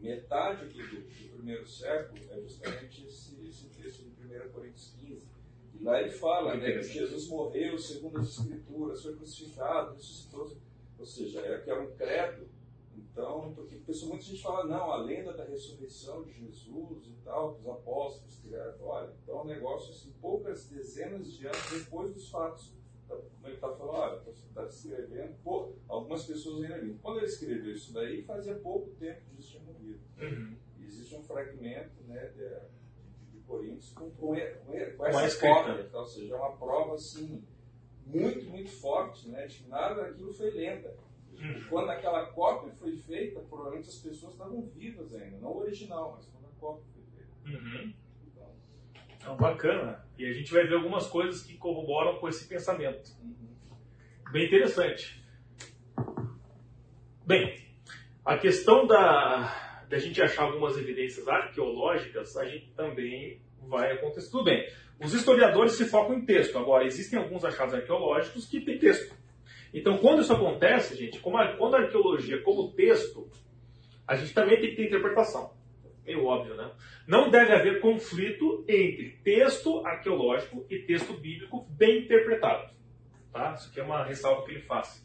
[0.00, 5.28] metade do, do primeiro século é justamente esse, esse texto de 1 Coríntios 15.
[5.74, 10.56] E lá ele fala né, que Jesus morreu segundo as Escrituras, foi crucificado, ressuscitou.
[10.98, 12.48] Ou seja, é que era um credo
[13.18, 17.54] então, porque pessoa, muita gente fala, não, a lenda da ressurreição de Jesus e tal,
[17.54, 18.74] que os apóstolos criaram.
[18.80, 22.72] Olha, então é um negócio assim, poucas dezenas de anos depois dos fatos.
[23.04, 26.98] Então, como ele está falando, olha, está escrevendo, pô, algumas pessoas ainda vêm.
[26.98, 29.62] Quando ele escreveu isso daí, fazia pouco tempo que Jesus tinha
[30.80, 32.48] existe um fragmento né, de,
[33.26, 34.34] de, de Coríntios com, com,
[34.96, 37.44] com, essa cópia, então, ou seja, é uma prova assim,
[38.04, 40.94] muito, muito forte né, de que nada daquilo foi lenda.
[41.68, 46.26] Quando aquela cópia foi feita, provavelmente as pessoas estavam vivas ainda, não o original, mas
[46.26, 47.64] quando a cópia foi feita.
[47.64, 47.94] Uhum.
[48.26, 48.50] Então,
[49.16, 50.04] então, bacana.
[50.18, 53.12] E a gente vai ver algumas coisas que corroboram com esse pensamento.
[53.22, 53.54] Uhum.
[54.32, 55.24] Bem interessante.
[57.24, 57.56] Bem,
[58.24, 64.30] a questão da, da gente achar algumas evidências arqueológicas, a gente também vai acontecer.
[64.30, 64.68] Tudo bem.
[65.00, 66.58] Os historiadores se focam em texto.
[66.58, 69.14] Agora, existem alguns achados arqueológicos que têm texto.
[69.72, 73.28] Então, quando isso acontece, gente, como a, quando a arqueologia, como texto,
[74.06, 75.56] a gente também tem que ter interpretação.
[76.04, 76.70] Meio óbvio, né?
[77.06, 82.72] Não deve haver conflito entre texto arqueológico e texto bíblico bem interpretado.
[83.30, 83.54] Tá?
[83.54, 85.04] Isso aqui é uma ressalva que ele faz.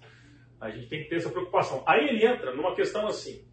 [0.60, 1.84] A gente tem que ter essa preocupação.
[1.86, 3.46] Aí ele entra numa questão assim.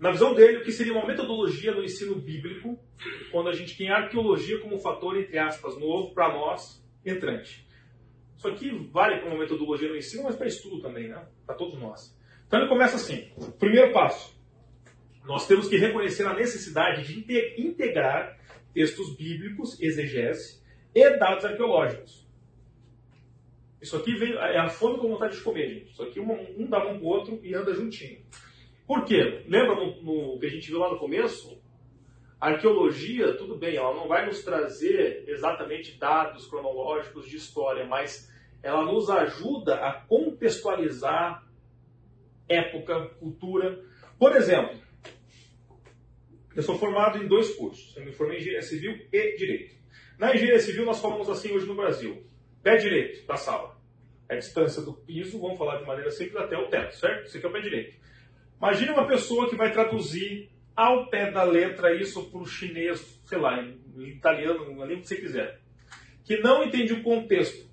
[0.00, 2.78] Na visão dele, o que seria uma metodologia no ensino bíblico,
[3.30, 7.68] quando a gente tem arqueologia como fator, entre aspas, novo para nós, entrante.
[8.34, 11.22] Isso aqui vale uma metodologia no ensino, mas para estudo também, né?
[11.44, 12.18] Para todos nós.
[12.46, 14.34] Então ele começa assim: primeiro passo,
[15.26, 18.38] nós temos que reconhecer a necessidade de integrar
[18.72, 20.62] textos bíblicos, exegese
[20.94, 22.26] e dados arqueológicos.
[23.82, 25.92] Isso aqui é a fome com vontade de comer, gente.
[25.92, 28.20] Isso aqui um, um dá um para o outro e anda juntinho.
[28.90, 29.44] Por quê?
[29.46, 31.62] Lembra no, no, que a gente viu lá no começo?
[32.40, 38.28] A arqueologia, tudo bem, ela não vai nos trazer exatamente dados cronológicos de história, mas
[38.60, 41.46] ela nos ajuda a contextualizar
[42.48, 43.80] época, cultura.
[44.18, 44.76] Por exemplo,
[46.56, 47.96] eu sou formado em dois cursos.
[47.96, 49.76] Eu me formei em Engenharia Civil e Direito.
[50.18, 52.26] Na Engenharia Civil, nós falamos assim hoje no Brasil.
[52.60, 53.80] Pé direito da sala.
[54.28, 57.26] A distância do piso, vamos falar de maneira simples, até o teto, certo?
[57.26, 57.99] Isso aqui é o pé direito.
[58.60, 63.38] Imagine uma pessoa que vai traduzir ao pé da letra isso para o chinês, sei
[63.38, 65.60] lá, em italiano, na língua que você quiser.
[66.24, 67.70] Que não entende o contexto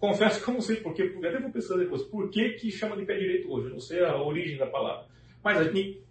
[0.00, 3.04] Confesso que eu não sei porquê, até vou pensar depois, por que, que chama de
[3.04, 3.66] pé direito hoje?
[3.66, 5.04] Eu não sei a origem da palavra.
[5.44, 5.58] Mas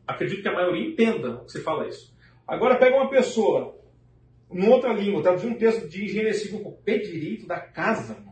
[0.08, 2.15] acredito que a maioria entenda o que você fala isso.
[2.47, 3.75] Agora pega uma pessoa,
[4.52, 8.23] em outra língua, traduzir um texto de engenharia civil com pé direito da casa.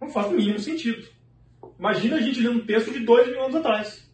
[0.00, 1.04] Não faz o mínimo sentido.
[1.76, 4.08] Imagina a gente lendo um texto de dois mil anos atrás.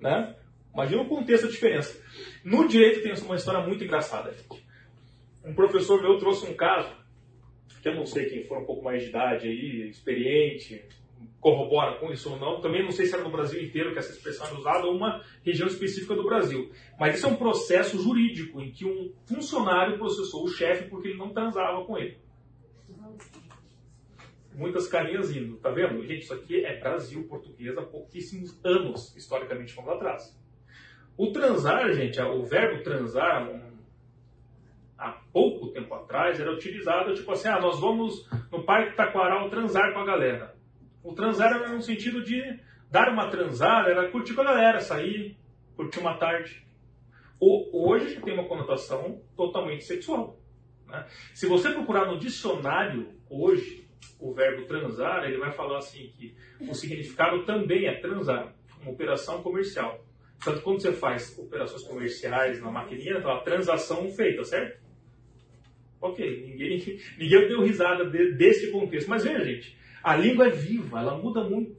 [0.00, 0.34] Né?
[0.72, 2.00] Imagina o contexto da diferença.
[2.44, 4.64] No direito tem uma história muito engraçada, gente.
[5.44, 6.94] Um professor meu trouxe um caso
[7.82, 10.84] que eu não sei quem for um pouco mais de idade aí, experiente,
[11.40, 12.60] corrobora com isso ou não.
[12.60, 15.24] Também não sei se era no Brasil inteiro que essa expressão era usada ou uma
[15.44, 16.70] região específica do Brasil.
[16.98, 21.18] Mas isso é um processo jurídico em que um funcionário processou o chefe porque ele
[21.18, 22.18] não transava com ele.
[24.60, 26.06] Muitas carinhas indo, tá vendo?
[26.06, 30.38] Gente, isso aqui é Brasil português há pouquíssimos anos, historicamente falando atrás.
[31.16, 33.50] O transar, gente, o verbo transar,
[34.98, 39.94] há pouco tempo atrás era utilizado tipo assim, ah, nós vamos no Parque Taquaral transar
[39.94, 40.54] com a galera.
[41.02, 45.38] O transar era no sentido de dar uma transada, era curtir com a galera, sair,
[45.74, 46.66] curtir uma tarde.
[47.40, 50.38] O, hoje tem uma conotação totalmente sexual.
[50.86, 51.06] Né?
[51.32, 56.74] Se você procurar no dicionário hoje, o verbo transar, ele vai falar assim que o
[56.74, 60.04] significado também é transar, uma operação comercial.
[60.42, 64.80] Portanto, quando você faz operações comerciais na maquininha, então a transação feita, certo?
[66.00, 66.78] Ok, ninguém,
[67.18, 69.08] ninguém deu risada de, desse contexto.
[69.08, 71.78] Mas veja, gente, a língua é viva, ela muda muito.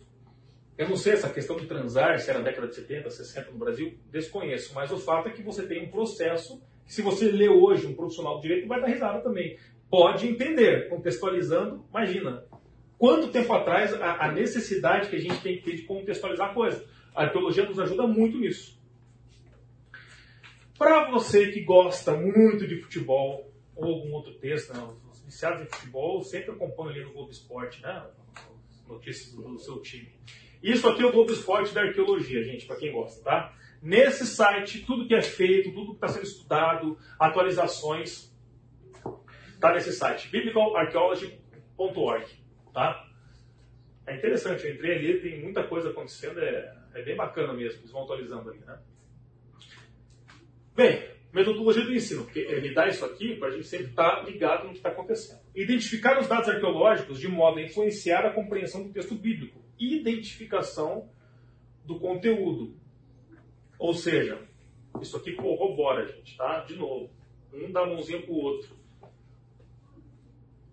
[0.77, 3.97] Eu não sei essa questão de transar, se era década de 70, 60 no Brasil,
[4.11, 4.73] desconheço.
[4.73, 7.93] Mas o fato é que você tem um processo que, se você lê hoje um
[7.93, 9.57] profissional do direito, vai dar risada também.
[9.91, 12.45] Pode entender, contextualizando, imagina.
[12.97, 16.53] Quanto tempo atrás a, a necessidade que a gente tem que ter de contextualizar a
[16.53, 16.87] coisa.
[17.13, 18.79] A arqueologia nos ajuda muito nisso.
[20.77, 24.81] Para você que gosta muito de futebol, ou algum outro texto, né?
[25.11, 28.05] os viciados em futebol sempre acompanham ali no Globo Esporte, né?
[28.87, 30.09] notícias do, do seu time.
[30.63, 33.53] Isso aqui é o Globo Esporte da arqueologia, gente, para quem gosta, tá?
[33.81, 38.30] Nesse site, tudo que é feito, tudo que está sendo estudado, atualizações,
[39.61, 42.25] tá nesse site, biblicalarchaeology.org,
[42.73, 43.07] tá?
[44.05, 47.91] É interessante, eu entrei ali, tem muita coisa acontecendo, é, é bem bacana mesmo, eles
[47.91, 48.79] vão atualizando ali, né?
[50.75, 54.23] Bem, metodologia do ensino, porque ele dá isso aqui para a gente sempre estar tá
[54.23, 55.39] ligado no que está acontecendo.
[55.55, 59.61] Identificar os dados arqueológicos de modo a influenciar a compreensão do texto bíblico.
[59.79, 61.09] Identificação
[61.85, 62.75] do conteúdo.
[63.77, 64.41] Ou seja,
[65.01, 66.59] isso aqui corrobora, gente, tá?
[66.59, 67.09] De novo,
[67.53, 68.80] um dá a mãozinha pro outro.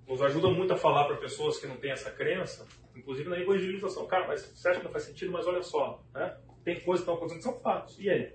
[0.08, 2.66] Nos ajuda muito a falar para pessoas que não têm essa crença,
[2.96, 4.06] inclusive na evangelização.
[4.06, 5.30] Cara, mas você acha que não faz sentido?
[5.30, 6.34] Mas olha só, né?
[6.64, 7.98] Tem coisas que estão acontecendo que são fatos.
[8.00, 8.32] E aí?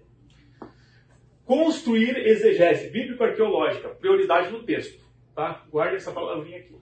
[1.44, 5.04] Construir exegese bíblico-arqueológica, prioridade no texto.
[5.36, 5.66] Tá?
[5.70, 6.76] Guarde essa palavrinha aqui.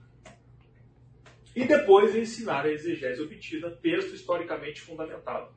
[1.56, 5.54] E depois ensinar a exegese obtida, texto historicamente fundamentado.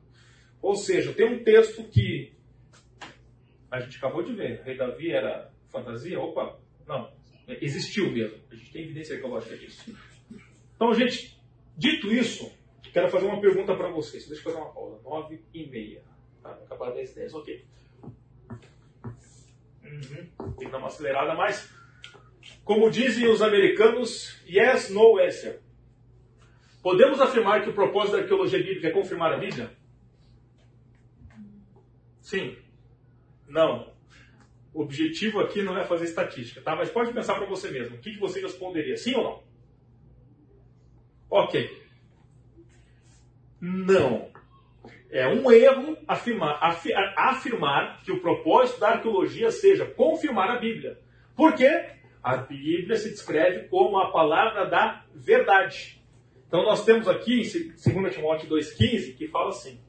[0.62, 2.34] Ou seja, tem um texto que
[3.70, 6.18] a gente acabou de ver, o rei Davi era fantasia?
[6.18, 7.15] Opa, não,
[7.48, 8.38] existiu mesmo.
[8.50, 9.96] A gente tem evidência arqueológica disso.
[10.74, 11.38] Então, gente,
[11.76, 12.52] dito isso,
[12.92, 14.26] quero fazer uma pergunta para vocês.
[14.26, 15.00] Deixa eu fazer uma pausa.
[15.02, 16.02] 9 e meia.
[16.42, 17.64] Tá, acabar 10 10, ok.
[19.84, 20.54] Uhum.
[20.58, 21.72] Tem que dar uma acelerada, mas,
[22.64, 25.60] como dizem os americanos, yes, no answer.
[26.82, 29.76] Podemos afirmar que o propósito da arqueologia bíblica é confirmar a Bíblia?
[32.20, 32.56] Sim.
[33.48, 33.95] Não.
[34.76, 36.76] Objetivo aqui não é fazer estatística, tá?
[36.76, 37.96] Mas pode pensar para você mesmo.
[37.96, 38.94] O que você responderia?
[38.98, 39.42] Sim ou não?
[41.30, 41.82] Ok.
[43.58, 44.30] Não.
[45.10, 46.58] É um erro afirmar,
[47.16, 51.00] afirmar que o propósito da arqueologia seja confirmar a Bíblia.
[51.34, 51.92] Por quê?
[52.22, 56.04] A Bíblia se descreve como a palavra da verdade.
[56.46, 59.80] Então nós temos aqui em 2 Timóteo 2,15 que fala assim: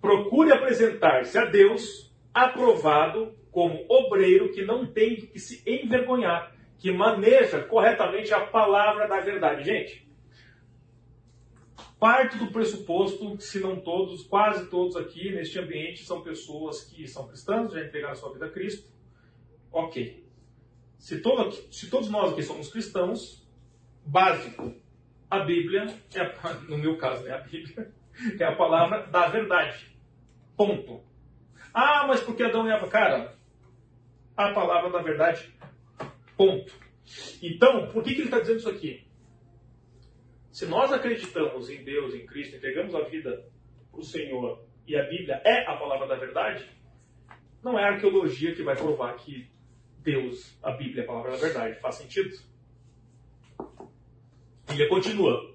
[0.00, 7.62] procure apresentar-se a Deus aprovado como obreiro que não tem que se envergonhar, que maneja
[7.62, 9.62] corretamente a palavra da verdade.
[9.62, 10.04] Gente,
[12.00, 17.28] parte do pressuposto, se não todos, quase todos aqui neste ambiente são pessoas que são
[17.28, 18.92] cristãs, já entregaram sua vida a Cristo.
[19.70, 20.26] Ok.
[20.98, 23.48] Se, todo, se todos nós aqui somos cristãos,
[24.04, 24.74] básico,
[25.30, 27.94] a Bíblia, é a, no meu caso, é a Bíblia,
[28.36, 29.96] é a palavra da verdade.
[30.56, 31.04] Ponto.
[31.72, 32.88] Ah, mas por que Adão e Eva?
[32.88, 33.33] Cara,
[34.36, 35.52] a palavra da verdade.
[36.36, 36.72] Ponto.
[37.42, 39.06] Então, por que, que ele está dizendo isso aqui?
[40.50, 43.44] Se nós acreditamos em Deus, em Cristo, entregamos a vida
[43.90, 46.68] para o Senhor e a Bíblia é a palavra da verdade,
[47.62, 49.48] não é a arqueologia que vai provar que
[49.98, 51.80] Deus, a Bíblia é a palavra da verdade.
[51.80, 52.36] Faz sentido?
[54.68, 55.54] Ele continua.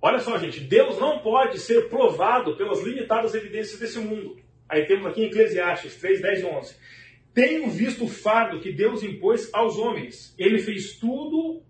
[0.00, 4.40] Olha só, gente, Deus não pode ser provado pelas limitadas evidências desse mundo.
[4.68, 6.76] Aí temos aqui em Eclesiastes 3, 10 e 11.
[7.34, 10.34] Tenho visto o fardo que Deus impôs aos homens.
[10.38, 11.62] Ele fez tudo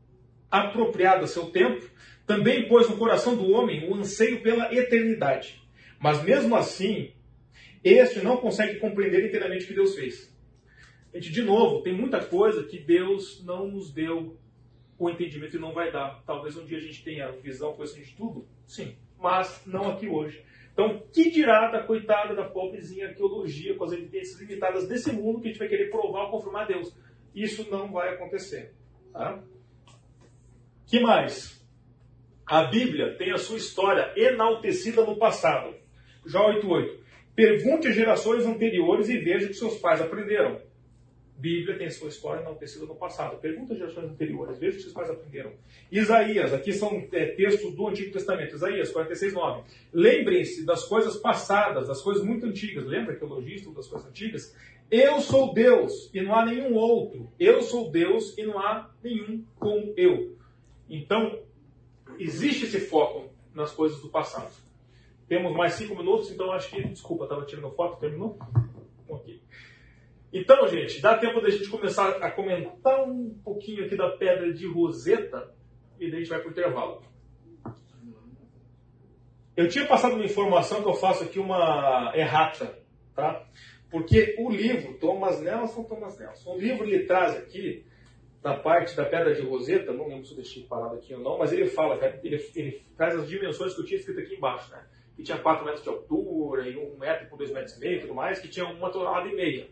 [0.51, 1.93] apropriado a seu tempo
[2.27, 5.63] também pôs no coração do homem o anseio pela eternidade.
[5.99, 7.13] Mas mesmo assim,
[7.83, 10.33] este não consegue compreender inteiramente o que Deus fez.
[11.13, 14.39] Gente, de novo, tem muita coisa que Deus não nos deu
[14.99, 16.23] o entendimento e não vai dar.
[16.25, 20.43] Talvez um dia a gente tenha visão, conhecimento de tudo, sim, mas não aqui hoje.
[20.73, 25.49] Então, que dirá da coitada da pobrezinha arqueologia com as evidências limitadas desse mundo que
[25.49, 26.97] a gente vai querer provar ou confirmar Deus?
[27.35, 28.73] Isso não vai acontecer.
[29.13, 29.43] Tá?
[30.87, 31.59] que mais?
[32.47, 35.75] A Bíblia tem a sua história enaltecida no passado.
[36.27, 36.99] Jó 8,8.
[37.35, 40.61] Pergunte às gerações anteriores e veja o que seus pais aprenderam.
[41.43, 43.37] Bíblia tem sua história enaltecida no passado.
[43.41, 45.51] Pergunta gerações anteriores, veja o que seus pais aprenderam.
[45.91, 48.55] Isaías, aqui são é, textos do Antigo Testamento.
[48.55, 49.65] Isaías 46,9.
[49.93, 52.85] Lembrem-se das coisas passadas, das coisas muito antigas.
[52.85, 54.57] Lembra que eu logista das coisas antigas?
[54.89, 57.29] Eu sou Deus e não há nenhum outro.
[57.41, 60.37] Eu sou Deus e não há nenhum como eu.
[60.89, 61.41] Então,
[62.21, 64.55] existe esse foco nas coisas do passado.
[65.27, 66.81] Temos mais cinco minutos, então acho que.
[66.85, 68.39] Desculpa, estava tirando foto, terminou?
[70.33, 74.67] Então, gente, dá tempo da gente começar a comentar um pouquinho aqui da pedra de
[74.67, 75.55] Roseta
[76.01, 77.03] e daí a gente vai para o intervalo.
[79.55, 82.79] Eu tinha passado uma informação que eu faço aqui uma errata,
[83.15, 83.47] tá?
[83.91, 87.85] Porque o livro, Thomas Nelson, Thomas Nelson, o livro ele traz aqui,
[88.41, 91.37] da parte da pedra de Roseta, não lembro se eu deixei parado aqui ou não,
[91.39, 94.83] mas ele fala, ele, ele traz as dimensões que eu tinha escrito aqui embaixo, né?
[95.15, 98.01] Que tinha 4 metros de altura, e 1 metro por 2 metros e meio e
[98.01, 99.69] tudo mais, que tinha uma tonelada e meia.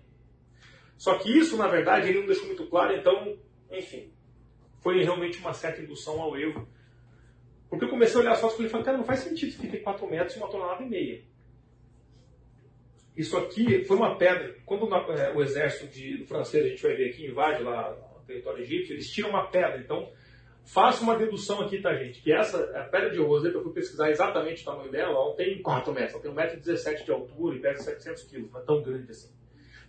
[1.01, 3.35] Só que isso, na verdade, ele não deixou muito claro, então,
[3.71, 4.13] enfim,
[4.83, 6.69] foi realmente uma certa indução ao erro.
[7.71, 9.83] Porque eu comecei a olhar as fotos e falei, cara, não faz sentido que tem
[9.83, 11.25] 4 metros e uma tonelada e meia.
[13.17, 14.55] Isso aqui foi uma pedra.
[14.67, 18.63] Quando é, o exército de, francês, a gente vai ver aqui, invade lá o território
[18.63, 19.81] egípcio, eles tiram uma pedra.
[19.81, 20.13] Então,
[20.67, 22.21] faça uma dedução aqui, tá, gente?
[22.21, 25.63] Que essa a pedra de Roseta, eu fui pesquisar exatamente o tamanho dela, ela tem
[25.63, 29.11] 4 metros, ela tem 1,17m de altura e pesa 700 kg, não é tão grande
[29.11, 29.40] assim.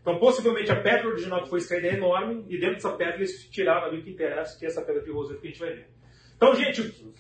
[0.02, 3.48] Então, possivelmente, a pedra original que foi extraída é enorme e dentro dessa pedra eles
[3.50, 5.74] tiraram ali o que interessa, que é essa pedra de Roseta que a gente vai
[5.74, 5.88] ver.
[6.36, 7.14] Então, gente,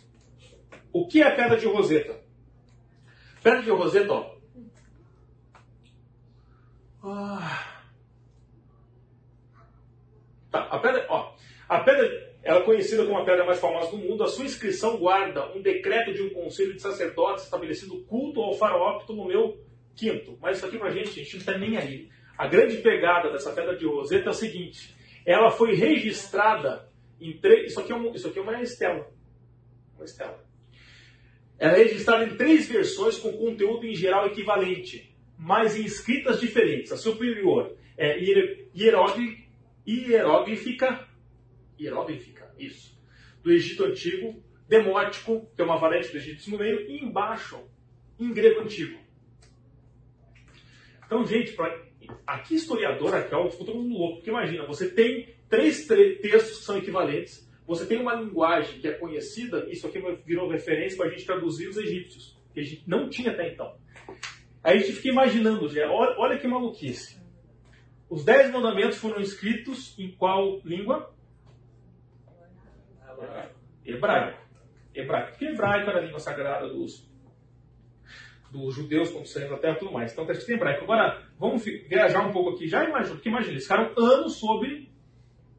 [0.92, 2.20] o que é a pedra de Roseta?
[3.44, 4.36] Pedra de Roseta, ó.
[7.04, 7.68] Ah.
[10.52, 11.34] Tá, a pedra, ó,
[11.70, 14.24] a pedra, ela é conhecida como a pedra mais famosa do mundo.
[14.24, 19.00] A sua inscrição guarda um decreto de um conselho de sacerdotes estabelecido culto ao faraó
[19.00, 19.64] Ptolomeu
[20.00, 20.38] V.
[20.42, 22.10] Mas isso aqui pra gente, a gente não está nem aí.
[22.38, 27.72] A grande pegada dessa pedra de Roseta é o seguinte: ela foi registrada em três.
[27.72, 29.12] Isso aqui é, um, isso aqui é uma estela.
[29.96, 30.44] Uma estela.
[31.60, 36.92] Ela é registrada em três versões com conteúdo em geral equivalente, mas em escritas diferentes.
[36.92, 38.18] A superior é
[38.76, 39.48] hieróglifica,
[41.80, 43.00] hieróglifica, isso,
[43.44, 47.64] do Egito Antigo, demótico, que é uma variante do Egito meio, e embaixo,
[48.20, 49.00] em grego antigo.
[51.06, 51.91] Então, gente, para
[52.26, 54.16] aqui historiador, arqueólogo, ficou todo mundo louco.
[54.18, 58.94] Porque imagina, você tem três textos que são equivalentes, você tem uma linguagem que é
[58.94, 63.10] conhecida, isso aqui virou referência para a gente traduzir os egípcios, que a gente não
[63.10, 63.76] tinha até então.
[64.64, 67.20] Aí a gente fica imaginando, olha, olha que maluquice.
[68.10, 71.14] Os Dez Mandamentos foram escritos em qual língua?
[73.86, 74.42] Hebraico.
[74.94, 75.30] Hebraico.
[75.30, 77.11] Porque hebraico era a língua sagrada dos
[78.52, 80.12] dos judeus quando saíram da terra e tudo mais.
[80.12, 80.84] Então está escrito em hebraico.
[80.84, 82.68] Agora, vamos viajar um pouco aqui.
[82.68, 84.90] Já imagina, porque imagina, eles ficaram anos sob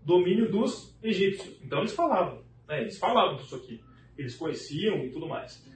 [0.05, 1.59] domínio dos egípcios.
[1.63, 2.83] Então eles falavam, né?
[2.83, 3.81] eles falavam disso aqui.
[4.17, 5.67] Eles conheciam e tudo mais.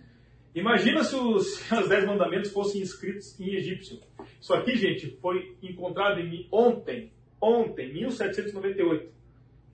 [0.54, 3.98] Imagina se os, os Dez Mandamentos fossem escritos em egípcio.
[4.40, 9.16] Isso aqui, gente, foi encontrado em ontem, ontem, 1798.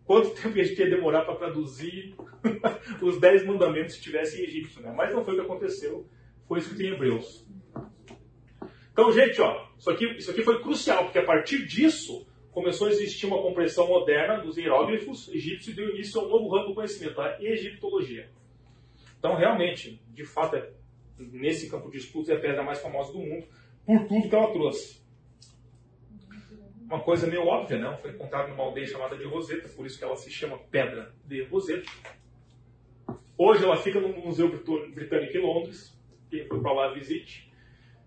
[0.04, 2.14] Quanto tempo a gente ia demorar para traduzir
[3.02, 4.92] os Dez Mandamentos se tivesse em egípcio, né?
[4.96, 6.06] Mas não foi o que aconteceu
[6.52, 7.48] foi escrito em Hebreus.
[8.92, 12.90] Então, gente, ó, isso aqui, isso aqui foi crucial, porque a partir disso começou a
[12.90, 16.74] existir uma compreensão moderna dos hieróglifos egípcios e deu início a um novo ramo do
[16.74, 18.30] conhecimento, a egiptologia.
[19.18, 20.70] Então, realmente, de fato, é,
[21.18, 23.46] nesse campo de estudos é a pedra mais famosa do mundo,
[23.86, 25.02] por tudo que ela trouxe.
[26.82, 27.92] Uma coisa meio óbvia, não?
[27.92, 27.96] Né?
[27.96, 31.44] Foi encontrada numa aldeia chamada de Roseta, por isso que ela se chama Pedra de
[31.44, 31.90] Roseta.
[33.38, 36.01] Hoje ela fica no Museu Britânico em Londres,
[36.32, 37.52] quem for para lá visite.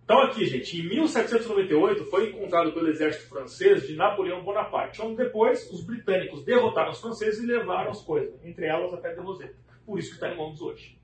[0.04, 5.70] Então aqui, gente, em 1798 foi encontrado pelo exército francês de Napoleão Bonaparte, onde depois
[5.72, 9.56] os britânicos derrotaram os franceses e levaram as coisas, entre elas a Pedra Roseta.
[9.86, 10.98] Por isso que está em Londres hoje.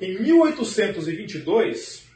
[0.00, 2.08] Em 1822,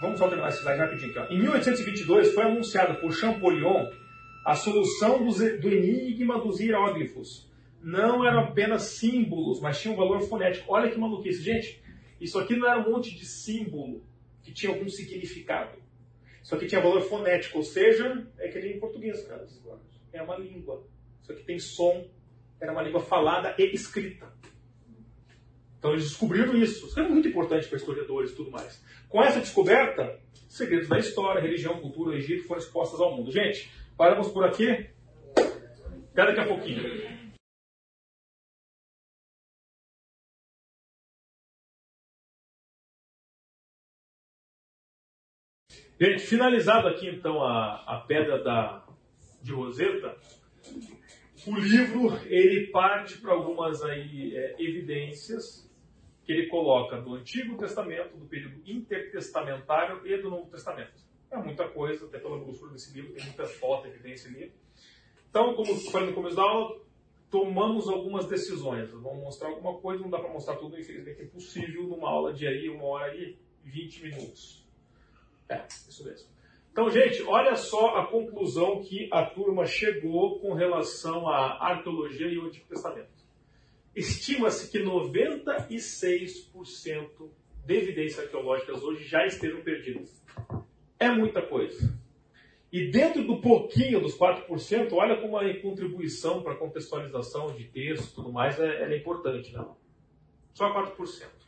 [0.00, 1.18] vamos só terminar esse slide rapidinho aqui.
[1.18, 1.34] Ó.
[1.34, 3.86] Em 1822 foi anunciado por Champollion
[4.44, 7.51] a solução do enigma dos hieróglifos,
[7.82, 10.72] não eram apenas símbolos, mas tinham um valor fonético.
[10.72, 11.42] Olha que maluquice.
[11.42, 11.82] Gente,
[12.20, 14.04] isso aqui não era um monte de símbolo
[14.42, 15.76] que tinha algum significado.
[16.42, 19.46] Isso aqui tinha valor fonético, ou seja, é que nem em português, cara.
[20.12, 20.86] É uma língua.
[21.20, 22.08] Isso aqui tem som,
[22.60, 24.32] era uma língua falada e escrita.
[25.78, 26.86] Então eles descobriram isso.
[26.86, 28.84] Isso é muito importante para historiadores e tudo mais.
[29.08, 33.32] Com essa descoberta, segredos da história, religião, cultura, Egito foram expostos ao mundo.
[33.32, 34.86] Gente, paramos por aqui.
[36.12, 37.21] Até daqui a pouquinho.
[46.00, 48.84] Gente, finalizado aqui então a, a pedra da,
[49.42, 50.16] de Roseta,
[51.46, 55.70] o livro ele parte para algumas aí, é, evidências
[56.24, 60.92] que ele coloca do Antigo Testamento, do período intertestamentário e do Novo Testamento.
[61.30, 64.52] É muita coisa, até pela grossura desse livro, tem muita foto, evidência ali.
[65.28, 66.80] Então, como eu falei no começo da aula,
[67.30, 68.90] tomamos algumas decisões.
[68.92, 72.46] Vamos mostrar alguma coisa, não dá para mostrar tudo, infelizmente é impossível numa aula de
[72.46, 74.61] aí, uma hora e 20 minutos.
[75.48, 76.28] É, isso mesmo.
[76.72, 82.38] Então, gente, olha só a conclusão que a turma chegou com relação à arqueologia e
[82.38, 83.10] o Antigo Testamento.
[83.94, 87.28] Estima-se que 96%
[87.66, 90.24] de evidências arqueológicas hoje já estejam perdidas.
[90.98, 91.94] É muita coisa.
[92.72, 98.14] E dentro do pouquinho dos 4%, olha como a contribuição para contextualização de texto e
[98.14, 99.52] tudo mais é, é importante.
[99.52, 99.62] Né?
[100.54, 101.41] Só 4%.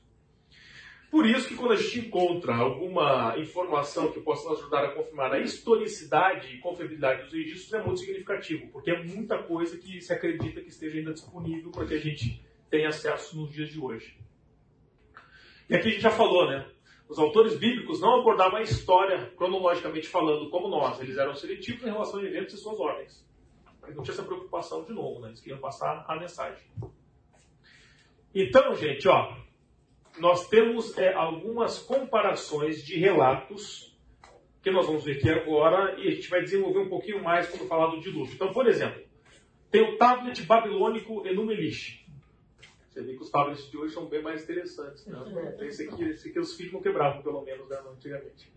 [1.15, 5.33] Por isso que quando a gente encontra alguma informação que possa nos ajudar a confirmar
[5.33, 10.12] a historicidade e confiabilidade dos registros, é muito significativo, porque é muita coisa que se
[10.12, 14.19] acredita que esteja ainda disponível para que a gente tenha acesso nos dias de hoje.
[15.71, 16.67] E aqui a gente já falou, né?
[17.09, 21.01] Os autores bíblicos não abordavam a história cronologicamente falando como nós.
[21.01, 23.25] Eles eram seletivos em relação a eventos e suas ordens.
[23.95, 25.29] Não tinha essa preocupação de novo, né?
[25.29, 26.67] Eles queriam passar a mensagem.
[28.35, 29.44] Então, gente, ó,
[30.19, 33.95] nós temos é, algumas comparações de relatos
[34.62, 37.69] que nós vamos ver aqui agora e a gente vai desenvolver um pouquinho mais quando
[37.69, 38.35] falar do dilúvio.
[38.35, 39.03] Então, por exemplo,
[39.71, 42.05] tem o tablet babilônico Enumelish.
[42.89, 45.05] Você vê que os tablets de hoje são bem mais interessantes.
[45.05, 45.19] Né?
[45.19, 45.65] Uhum.
[45.65, 48.53] Esse, aqui, esse aqui os filhos não quebravam, pelo menos, né, antigamente.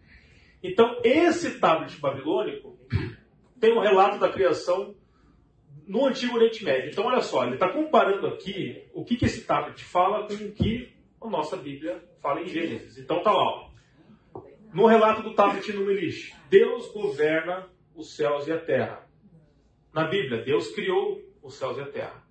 [0.61, 2.77] Então, esse tablet babilônico
[3.59, 4.95] tem um relato da criação
[5.87, 6.91] no Antigo Oriente Médio.
[6.91, 10.51] Então, olha só, ele está comparando aqui o que, que esse tablet fala com o
[10.51, 12.97] que a nossa Bíblia fala em Gênesis.
[12.97, 13.69] Então, tá lá.
[14.73, 15.85] No relato do tablet no
[16.49, 19.07] Deus governa os céus e a terra.
[19.93, 22.23] Na Bíblia, Deus criou os céus e a terra.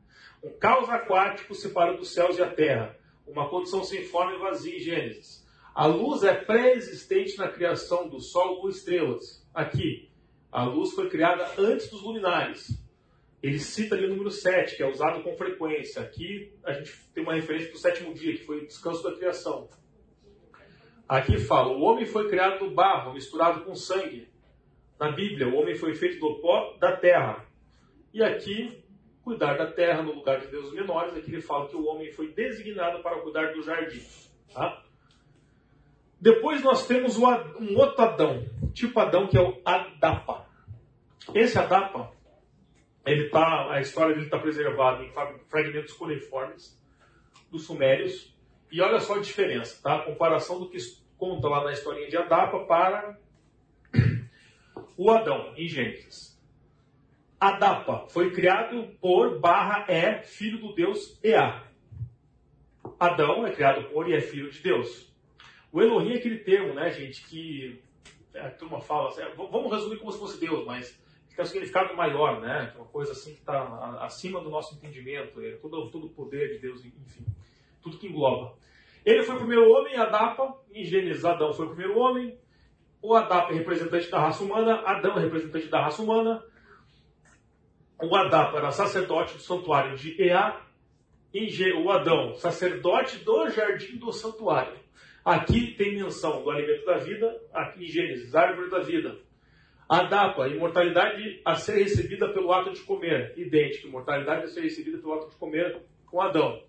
[0.42, 2.96] Um caos aquático separa dos céus e a terra.
[3.26, 5.44] Uma condição sem forma e vazia em Gênesis.
[5.74, 9.44] A luz é pré-existente na criação do Sol ou estrelas.
[9.52, 10.08] Aqui,
[10.52, 12.80] a luz foi criada antes dos luminares.
[13.46, 16.02] Ele cita ali o número 7, que é usado com frequência.
[16.02, 19.14] Aqui a gente tem uma referência para o sétimo dia, que foi o descanso da
[19.14, 19.68] criação.
[21.08, 24.28] Aqui fala: o homem foi criado do barro, misturado com sangue.
[24.98, 27.46] Na Bíblia, o homem foi feito do pó da terra.
[28.12, 28.82] E aqui
[29.22, 31.14] cuidar da terra no lugar de deuses menores.
[31.14, 34.02] Aqui ele fala que o homem foi designado para cuidar do jardim.
[34.52, 34.82] Tá?
[36.20, 38.44] Depois nós temos um outro Adão,
[38.74, 40.48] tipo Adão, que é o Adapa.
[41.32, 42.15] Esse Adapa,
[43.06, 45.12] ele tá, a história dele está preservada em
[45.48, 46.76] fragmentos cuneiformes
[47.50, 48.36] dos Sumérios.
[48.70, 49.96] E olha só a diferença, tá?
[49.96, 50.78] A comparação do que
[51.16, 53.16] conta lá na historinha de Adapa para
[54.96, 56.36] o Adão, em Gênesis.
[57.38, 61.62] Adapa foi criado por barra é filho do deus Ea.
[62.98, 65.14] Adão é criado por e é filho de Deus.
[65.70, 67.80] O Elohim é aquele termo, né, gente, que
[68.34, 70.98] a turma fala, assim, vamos resumir como se fosse Deus, mas
[71.36, 74.48] que tem um significado maior, né, que é uma coisa assim que está acima do
[74.48, 77.26] nosso entendimento, é todo, todo o poder de Deus, enfim,
[77.82, 78.54] tudo que engloba.
[79.04, 80.82] Ele foi o primeiro homem, Adapa, em
[81.26, 82.38] Adão foi o primeiro homem,
[83.02, 86.42] o Adapa é representante da raça humana, Adão é representante da raça humana,
[88.02, 90.58] o Adapa era sacerdote do santuário de Ea,
[91.84, 94.78] o Adão, sacerdote do jardim do santuário.
[95.22, 99.25] Aqui tem menção do alimento da vida, aqui em Gênesis, árvore da vida.
[99.88, 105.14] Adapa, imortalidade a ser recebida pelo ato de comer, idêntico, imortalidade a ser recebida pelo
[105.14, 106.60] ato de comer com Adão.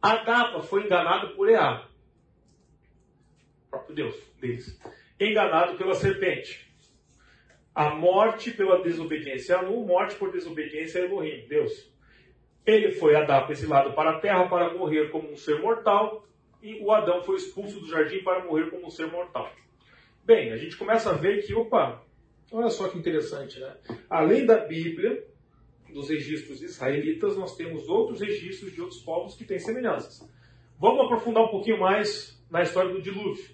[0.00, 1.82] Adapa foi enganado por Ea,
[3.68, 4.80] próprio Deus deles,
[5.18, 6.68] enganado pela serpente.
[7.74, 11.92] A morte pela desobediência a morte por desobediência a Elohim, Deus.
[12.64, 16.24] Ele foi Adão para esse lado para a terra para morrer como um ser mortal,
[16.62, 19.50] e o Adão foi expulso do jardim para morrer como um ser mortal.
[20.24, 22.04] Bem, a gente começa a ver que, opa,
[22.52, 23.76] olha só que interessante, né?
[24.08, 25.24] Além da Bíblia,
[25.92, 30.28] dos registros israelitas, nós temos outros registros de outros povos que têm semelhanças.
[30.78, 33.44] Vamos aprofundar um pouquinho mais na história do dilúvio.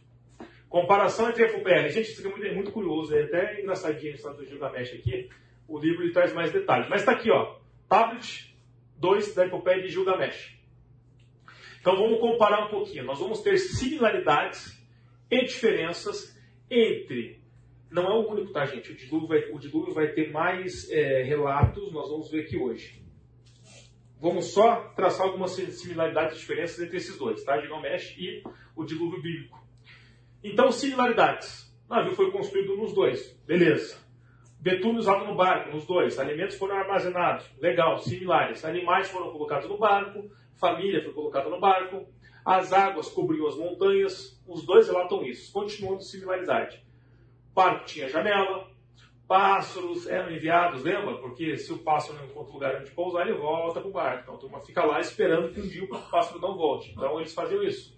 [0.68, 1.88] Comparação entre epopeia.
[1.88, 4.92] Gente, isso aqui é muito, é muito curioso, é até engraçadinho a história do Gilgamesh
[4.92, 5.30] aqui.
[5.68, 6.88] O livro ele traz mais detalhes.
[6.88, 7.56] Mas está aqui, ó.
[7.88, 8.54] Tablet
[8.98, 10.58] 2 da epopeia de Gilgamesh.
[11.80, 13.04] Então vamos comparar um pouquinho.
[13.04, 14.82] Nós vamos ter similaridades
[15.30, 16.36] e diferenças
[16.70, 17.43] entre.
[17.94, 18.90] Não é o único, tá, gente?
[18.90, 23.00] O dilúvio vai, o dilúvio vai ter mais é, relatos, nós vamos ver aqui hoje.
[24.20, 27.56] Vamos só traçar algumas similaridades e diferenças entre esses dois, tá?
[27.60, 28.42] Gilgamesh e
[28.74, 29.64] o dilúvio bíblico.
[30.42, 31.72] Então, similaridades.
[31.88, 33.32] O navio foi construído nos dois.
[33.46, 34.04] Beleza.
[34.58, 36.18] Betume usado no barco, nos dois.
[36.18, 37.48] Alimentos foram armazenados.
[37.60, 38.64] Legal, similares.
[38.64, 40.28] Animais foram colocados no barco.
[40.56, 42.08] Família foi colocada no barco.
[42.44, 44.42] As águas cobriam as montanhas.
[44.48, 45.52] Os dois relatam isso.
[45.52, 46.83] Continuando similaridade.
[47.54, 48.68] Barco tinha janela.
[49.28, 51.16] pássaros eram enviados, lembra?
[51.18, 54.22] Porque se o pássaro não encontra lugar onde pousar, ele volta para o barco.
[54.22, 56.90] Então a turma fica lá esperando que um dia o pássaro não volte.
[56.90, 57.96] Então eles faziam isso.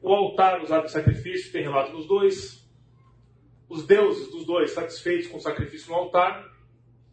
[0.00, 2.66] O altar usado em sacrifício tem relato dos dois.
[3.68, 6.48] Os deuses dos dois satisfeitos com o sacrifício no altar.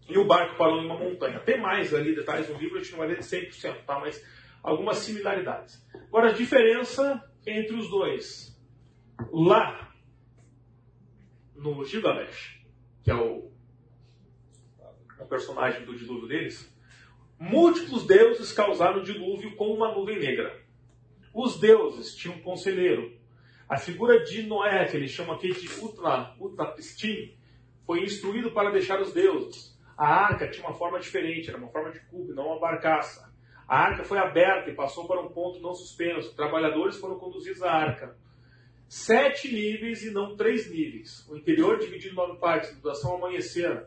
[0.07, 1.39] E o barco parou em uma montanha.
[1.41, 3.99] Tem mais ali detalhes no livro, a gente não vai ler 100%, tá?
[3.99, 4.23] Mas
[4.63, 5.85] algumas similaridades.
[6.07, 8.57] Agora, a diferença entre os dois.
[9.31, 9.86] Lá,
[11.57, 12.61] no Gilgamesh,
[13.03, 13.51] que é o,
[15.19, 16.73] o personagem do dilúvio deles,
[17.39, 20.61] múltiplos deuses causaram o dilúvio com uma nuvem negra.
[21.33, 23.17] Os deuses tinham um conselheiro.
[23.67, 27.37] A figura de Noé, que eles chamam aqui de Utna, Utnapistim,
[27.85, 29.77] foi instruído para deixar os deuses.
[29.97, 33.33] A arca tinha uma forma diferente, era uma forma de cubo, não uma barcaça.
[33.67, 36.35] A arca foi aberta e passou para um ponto não suspenso.
[36.35, 38.17] Trabalhadores foram conduzidos à arca.
[38.87, 41.27] Sete níveis e não três níveis.
[41.29, 43.85] O interior dividido em nove partes, duração amanhecer.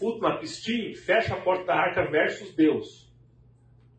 [0.00, 3.12] Utnapistim fecha a porta da arca versus Deus.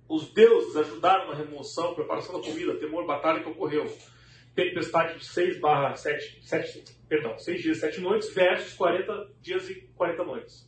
[0.07, 3.85] Os deuses ajudaram na remoção, preparação da comida, temor, batalha que ocorreu.
[4.55, 9.69] Tempestade de 6 barra 7, 7, perdão, 6 dias e 7 noites versus 40 dias
[9.69, 10.67] e 40 noites.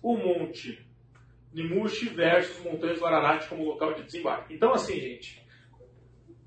[0.00, 0.86] O monte
[1.52, 4.54] Nimushi versus Montanhas do Ararat como local de desembarque.
[4.54, 5.44] Então, assim, gente,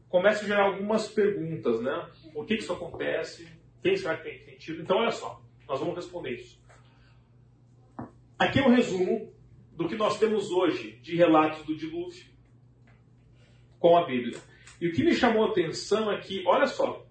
[0.08, 2.10] começa a gerar algumas perguntas, né?
[2.34, 3.48] Por que, isso acontece?
[3.82, 4.82] Quem será que tem sentido?
[4.82, 6.62] Então, olha só, nós vamos responder isso.
[8.38, 9.34] Aqui é um resumo
[9.74, 12.26] do que nós temos hoje de relatos do dilúvio
[13.80, 14.38] com a Bíblia.
[14.80, 17.06] E o que me chamou a atenção é que, olha só,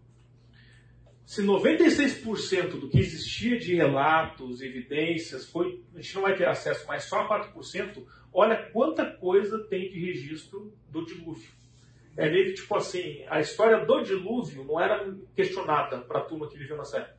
[1.24, 6.84] se 96% do que existia de relatos, evidências, foi, a gente não vai ter acesso,
[6.88, 11.59] mas só a 4%, olha quanta coisa tem de registro do dilúvio.
[12.20, 16.46] É meio que tipo assim, a história do dilúvio não era questionada para a turma
[16.50, 17.18] que viveu nessa época.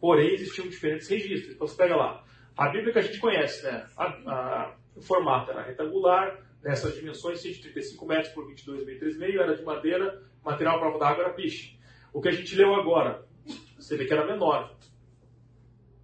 [0.00, 1.54] Porém, existiam diferentes registros.
[1.54, 2.24] Então você pega lá,
[2.56, 3.86] a Bíblia que a gente conhece, né?
[3.94, 9.42] A, a, o formato era retangular, nessas dimensões, 135 metros por 22 metros e meio,
[9.42, 11.78] era de madeira, material prova d'água era piche.
[12.14, 13.26] O que a gente leu agora,
[13.76, 14.74] você vê que era menor.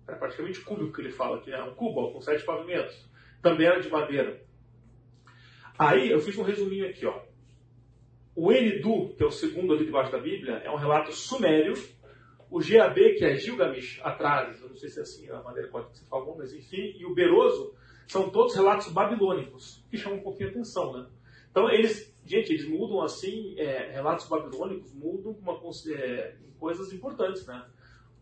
[0.07, 3.09] Era praticamente cúbico que ele fala aqui, é um cubo com sete pavimentos.
[3.41, 4.43] Também era de madeira.
[5.79, 7.28] Aí eu fiz um resuminho aqui, ó.
[8.41, 11.75] O Eridu, que é o segundo ali debaixo da Bíblia, é um relato sumério.
[12.49, 15.73] O GAB, que é Gilgamesh, atrás, eu não sei se é assim a maneira que
[15.73, 16.95] você fala, mas enfim.
[16.97, 17.75] E o Beroso,
[18.07, 21.09] são todos relatos babilônicos, que chamam um pouquinho a atenção, né?
[21.51, 25.59] Então, eles, gente, eles mudam assim, é, relatos babilônicos mudam uma,
[25.97, 27.67] é, coisas importantes, né?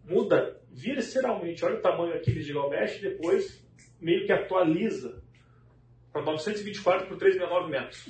[0.02, 3.62] Muda visceralmente, olha o tamanho aqui de Gilgamesh, e depois
[4.00, 5.22] meio que atualiza
[6.10, 8.06] para 924 por 369 metros.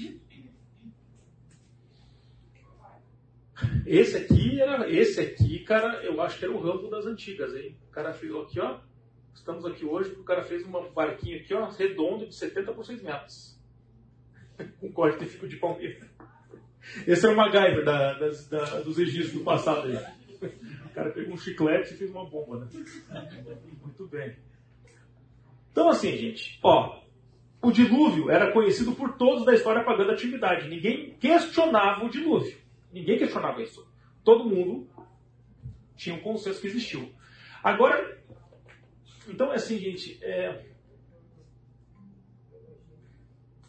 [3.87, 7.77] Esse aqui era, esse aqui, cara, eu acho que era o rambo das antigas, hein?
[7.89, 8.81] O cara fez aqui, ó.
[9.33, 12.85] Estamos aqui hoje porque o cara fez um barquinho aqui, ó, redondo de 70 por
[12.85, 13.57] 6 metros.
[14.81, 16.09] Com corte de fico de palmeira.
[17.07, 19.97] Esse é o MacGyver da, das, da, dos registros do passado aí.
[20.85, 22.69] O cara pegou um chiclete e fez uma bomba, né?
[23.83, 24.37] Muito bem.
[25.71, 27.03] Então, assim, gente, ó,
[27.63, 30.69] o dilúvio era conhecido por todos da história pagã da atividade.
[30.69, 32.66] Ninguém questionava o dilúvio.
[32.97, 33.87] Ninguém questionava isso.
[34.25, 34.89] Todo mundo
[35.95, 37.13] tinha um consenso que existiu.
[37.63, 38.19] Agora,
[39.29, 40.19] então é assim, gente.
[40.25, 40.65] É...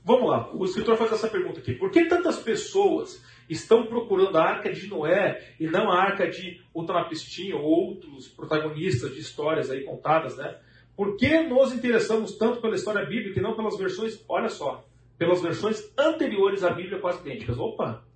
[0.01, 1.73] Vamos lá, o escritor faz essa pergunta aqui.
[1.73, 6.61] Por que tantas pessoas estão procurando a arca de Noé e não a arca de
[6.73, 10.57] Utanapistim ou outros protagonistas de histórias aí contadas, né?
[10.95, 15.41] Por que nos interessamos tanto pela história bíblica e não pelas versões, olha só, pelas
[15.41, 17.57] versões anteriores à Bíblia quase idênticas?
[17.57, 18.06] Opa!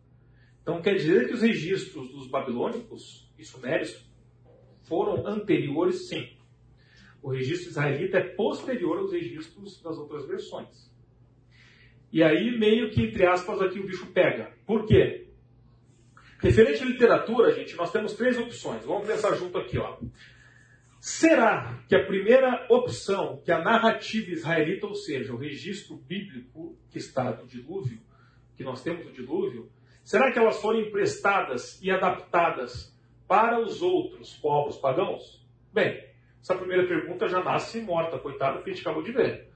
[0.62, 4.10] Então quer dizer que os registros dos babilônicos e sumérios
[4.84, 6.38] foram anteriores, sim.
[7.22, 10.92] O registro israelita é posterior aos registros das outras versões.
[12.12, 14.52] E aí, meio que, entre aspas, aqui o bicho pega.
[14.66, 15.30] Por quê?
[16.40, 18.84] Referente à literatura, gente, nós temos três opções.
[18.84, 19.98] Vamos pensar junto aqui, ó.
[21.00, 26.98] Será que a primeira opção, que a narrativa israelita, ou seja, o registro bíblico que
[26.98, 28.02] está do dilúvio,
[28.56, 29.72] que nós temos do dilúvio,
[30.12, 32.94] será que elas foram emprestadas e adaptadas
[33.26, 35.42] para os outros povos pagãos?
[35.74, 36.06] Bem,
[36.42, 39.48] essa primeira pergunta já nasce morta, coitado, que a gente acabou de ver.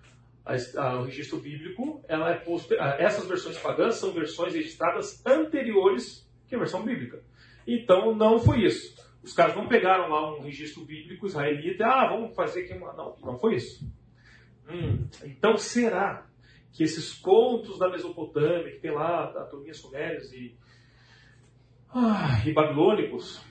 [0.46, 6.60] O registro bíblico, ela é poster, essas versões pagãs são versões registradas anteriores que a
[6.60, 7.22] versão bíblica.
[7.68, 8.96] Então, não foi isso.
[9.22, 12.94] Os caras não pegaram lá um registro bíblico israelita e, ah, vamos fazer aqui uma...
[12.94, 13.86] Não, não foi isso.
[14.70, 16.26] Hum, então, será
[16.76, 20.54] que esses contos da Mesopotâmia, que tem lá, da turminha sumérios e,
[21.90, 23.42] ah, e babilônicos,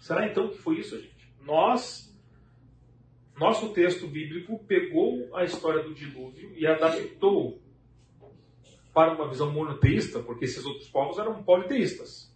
[0.00, 1.30] será então que foi isso, gente?
[1.42, 2.08] Nós
[3.38, 7.62] Nosso texto bíblico pegou a história do dilúvio e adaptou
[8.92, 12.34] para uma visão monoteísta, porque esses outros povos eram politeístas.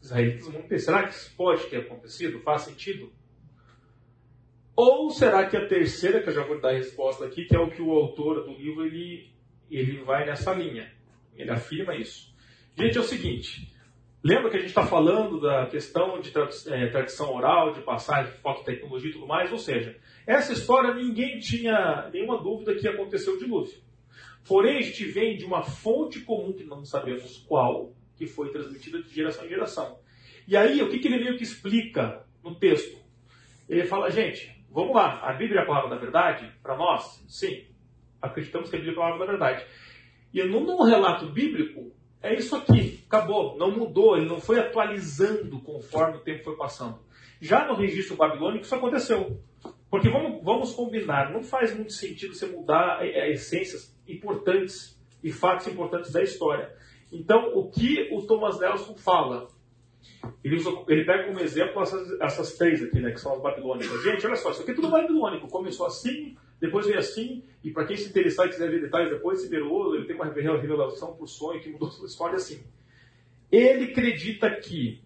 [0.00, 0.84] Israelitas monoteístas.
[0.84, 2.38] Será que isso pode ter acontecido?
[2.40, 3.10] Faz sentido?
[4.80, 7.58] Ou será que a terceira, que eu já vou dar a resposta aqui, que é
[7.58, 9.28] o que o autor do livro ele,
[9.68, 10.88] ele vai nessa linha.
[11.34, 12.32] Ele afirma isso.
[12.76, 13.74] Gente, é o seguinte.
[14.22, 16.32] Lembra que a gente está falando da questão de
[16.68, 19.50] é, tradição oral, de passagem, fototecnologia e tudo mais?
[19.50, 23.80] Ou seja, essa história ninguém tinha nenhuma dúvida que aconteceu o dilúvio.
[24.46, 29.02] Porém, a gente vem de uma fonte comum que não sabemos qual, que foi transmitida
[29.02, 29.98] de geração em geração.
[30.46, 32.96] E aí, o que, que ele meio que explica no texto?
[33.68, 36.52] Ele fala, gente, vamos lá, a Bíblia é a palavra da verdade?
[36.62, 37.66] Para nós, sim.
[38.20, 39.66] Acreditamos que a Bíblia é a palavra da verdade.
[40.32, 46.16] E num relato bíblico, é isso aqui, acabou, não mudou, ele não foi atualizando conforme
[46.16, 46.98] o tempo foi passando.
[47.40, 49.40] Já no registro babilônico isso aconteceu.
[49.90, 56.12] Porque vamos, vamos combinar, não faz muito sentido você mudar essências importantes e fatos importantes
[56.12, 56.74] da história.
[57.10, 59.48] Então, o que o Thomas Nelson fala?
[60.42, 64.02] Ele, usa, ele pega como exemplo essas, essas três aqui, né, que são as babilônicas.
[64.02, 65.48] Gente, olha só, isso aqui é tudo babilônico.
[65.48, 69.40] Começou assim, depois veio assim, e para quem se interessar e quiser ver detalhes depois,
[69.40, 72.62] Sideroso, ele tem uma revelação por sonho que mudou sua história assim.
[73.50, 75.00] Ele acredita que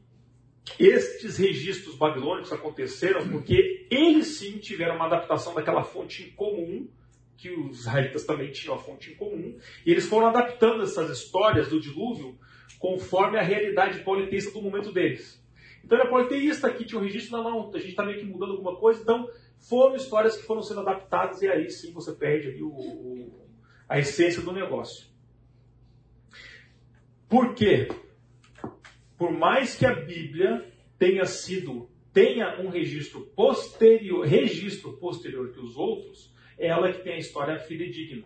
[0.79, 6.89] estes registros babilônicos aconteceram porque eles sim tiveram uma adaptação daquela fonte comum,
[7.37, 11.69] que os israelitas também tinham a fonte em comum, e eles foram adaptando essas histórias
[11.69, 12.39] do dilúvio
[12.83, 15.41] conforme a realidade politeísta do momento deles.
[15.85, 18.25] Então ele é politeísta, aqui tinha um registro, não, não, a gente está meio que
[18.27, 19.29] mudando alguma coisa, então
[19.59, 23.47] foram histórias que foram sendo adaptadas e aí sim você perde o, o,
[23.89, 25.07] a essência do negócio.
[27.29, 27.89] Por quê?
[29.23, 30.69] por mais que a Bíblia
[30.99, 37.15] tenha sido tenha um registro posterior, registro posterior que os outros, é ela que tem
[37.15, 38.25] a história fidedigna.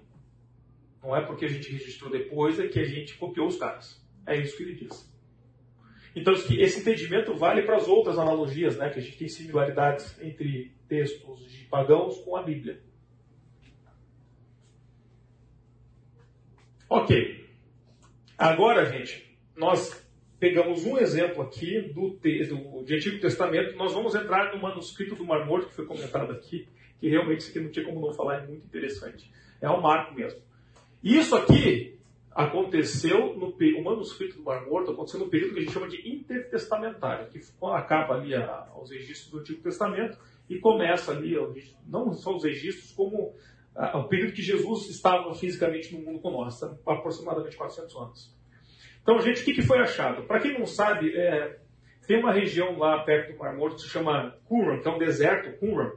[1.03, 4.03] Não é porque a gente registrou depois é que a gente copiou os caras.
[4.27, 5.14] É isso que ele diz.
[6.14, 10.72] Então esse entendimento vale para as outras analogias, né, que a gente tem similaridades entre
[10.89, 12.81] textos de pagãos com a Bíblia.
[16.89, 17.45] Ok.
[18.39, 20.07] Agora, gente, nós
[20.39, 25.24] pegamos um exemplo aqui do, do, de Antigo Testamento, nós vamos entrar no manuscrito do
[25.24, 26.68] Mar Morto, que foi comentado aqui,
[27.01, 29.31] que realmente isso aqui não tinha como não falar, é muito interessante.
[29.61, 30.41] É um marco mesmo.
[31.03, 31.99] Isso aqui
[32.37, 36.07] aconteceu no o manuscrito do Mar Morto aconteceu no período que a gente chama de
[36.07, 37.41] intertestamentário, que
[37.72, 40.18] acaba ali a, os registros do Antigo Testamento
[40.49, 41.34] e começa ali,
[41.87, 43.34] não só os registros, como
[43.74, 48.37] a, o período que Jesus estava fisicamente no mundo com nós, aproximadamente 400 anos.
[49.01, 50.24] Então, gente, o que, que foi achado?
[50.24, 51.59] Para quem não sabe, é,
[52.07, 54.99] tem uma região lá perto do Mar Morto que se chama Qumran, que é um
[54.99, 55.91] deserto, Qumran.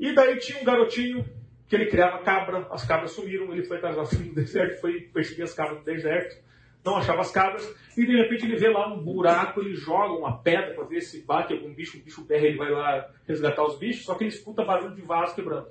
[0.00, 1.41] E daí tinha um garotinho
[1.72, 5.54] que ele criava cabra, as cabras sumiram, ele foi atrás do deserto, foi perseguir as
[5.54, 6.36] cabras no deserto,
[6.84, 7.66] não achava as cabras,
[7.96, 11.24] e de repente ele vê lá um buraco, ele joga uma pedra para ver se
[11.24, 14.34] bate algum bicho, um bicho berra, ele vai lá resgatar os bichos, só que ele
[14.34, 15.70] escuta barulho de vaso quebrando.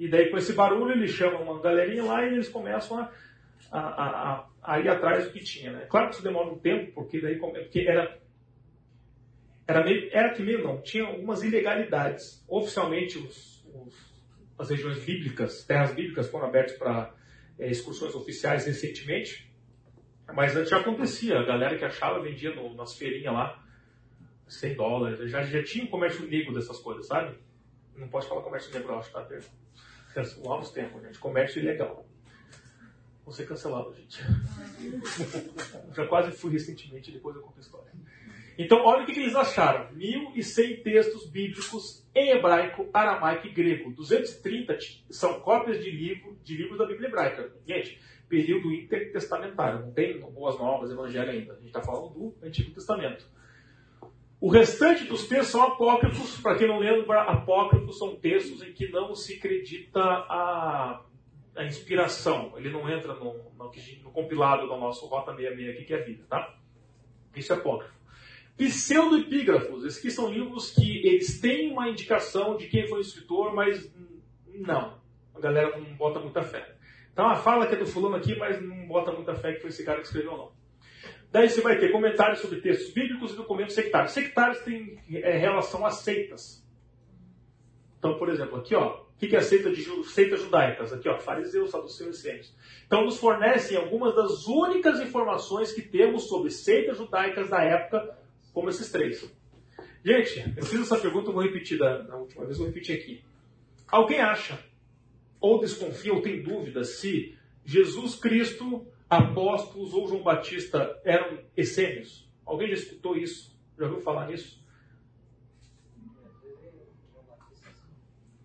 [0.00, 3.12] E daí com esse barulho ele chama uma galerinha lá e eles começam a,
[3.70, 5.70] a, a, a ir atrás do que tinha.
[5.70, 5.86] Né?
[5.88, 8.18] Claro que isso demora um tempo, porque daí porque era
[9.64, 12.44] era meio era que meio não tinha algumas ilegalidades.
[12.48, 14.07] Oficialmente os, os,
[14.58, 17.14] as regiões bíblicas, terras bíblicas foram abertas para
[17.58, 19.48] é, excursões oficiais recentemente,
[20.34, 21.38] mas antes já acontecia.
[21.38, 23.64] A galera que achava vendia no, nas feirinhas lá
[24.48, 25.30] 100 dólares.
[25.30, 27.38] Já, já tinha um comércio negro dessas coisas, sabe?
[27.96, 29.26] Não pode falar comércio negro, acho, tá?
[30.42, 31.18] Novos tempos, gente.
[31.18, 32.06] Comércio ilegal.
[33.24, 34.22] Vou ser cancelado, gente.
[35.94, 37.92] Já quase fui recentemente, depois eu conto a história.
[38.58, 39.94] Então, olha o que, eles acharam.
[39.94, 43.92] 1.100 textos bíblicos em hebraico, aramaico e grego.
[43.92, 44.76] 230
[45.10, 47.52] são cópias de, livro, de livros da Bíblia hebraica.
[47.64, 49.86] Gente, período intertestamentário.
[49.86, 51.52] Não tem Boas Novas, Evangelho ainda.
[51.52, 53.24] A gente está falando do Antigo Testamento.
[54.40, 56.40] O restante dos textos são apócrifos.
[56.40, 61.04] Para quem não lembra, apócrifos são textos em que não se acredita a
[61.58, 63.72] a inspiração, ele não entra no, no,
[64.04, 66.56] no compilado do nosso Rota 66 aqui, que é a vida, tá?
[67.34, 67.97] Isso é apócrifo.
[68.58, 73.54] Pseudoepígrafos, esses aqui são livros que eles têm uma indicação de quem foi o escritor,
[73.54, 73.88] mas
[74.52, 74.98] não,
[75.32, 76.74] a galera não bota muita fé.
[77.12, 79.70] Então, a fala que é do fulano aqui, mas não bota muita fé que foi
[79.70, 80.52] esse cara que escreveu, não.
[81.30, 84.12] Daí você vai ter comentários sobre textos bíblicos e documentos sectários.
[84.12, 86.66] Sectários têm é, relação a seitas.
[87.98, 90.92] Então, por exemplo, aqui, ó, o que é a seita de seitas judaicas?
[90.92, 92.54] Aqui, ó, fariseus, saduceus e essênios.
[92.86, 98.16] Então, nos fornecem algumas das únicas informações que temos sobre seitas judaicas da época,
[98.58, 99.32] como esses três.
[100.04, 103.24] Gente, eu fiz essa pergunta, vou repetir da, da última vez, vou repetir aqui.
[103.86, 104.58] Alguém acha,
[105.40, 112.28] ou desconfia, ou tem dúvida se Jesus Cristo, apóstolos ou João Batista eram essênios?
[112.44, 113.56] Alguém já escutou isso?
[113.78, 114.60] Já ouviu falar nisso?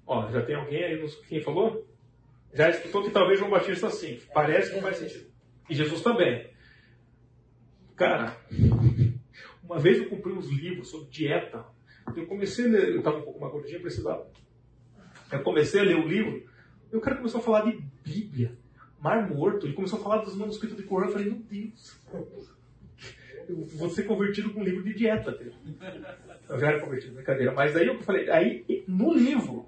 [0.06, 1.88] Ó, já tem alguém aí nos, quem falou?
[2.54, 4.20] Já escutou que talvez João Batista sim.
[4.32, 5.32] Parece que faz sentido.
[5.68, 6.54] E Jesus também.
[7.96, 8.38] Cara,
[9.74, 11.66] uma vez eu comprei uns livros sobre dieta.
[12.16, 14.28] Eu comecei a ler, eu estava um pouco mais gordinho, precisava.
[15.32, 16.46] Eu comecei a ler o livro,
[16.92, 18.56] e o cara começou a falar de Bíblia,
[19.00, 21.08] Mar Morto, ele começou a falar dos manuscritos de Corão.
[21.08, 22.00] Eu falei, meu Deus,
[23.50, 25.38] eu vou ser convertido com um livro de dieta.
[26.48, 27.52] Eu já era convertido, brincadeira.
[27.52, 29.68] Mas daí eu falei, aí no livro,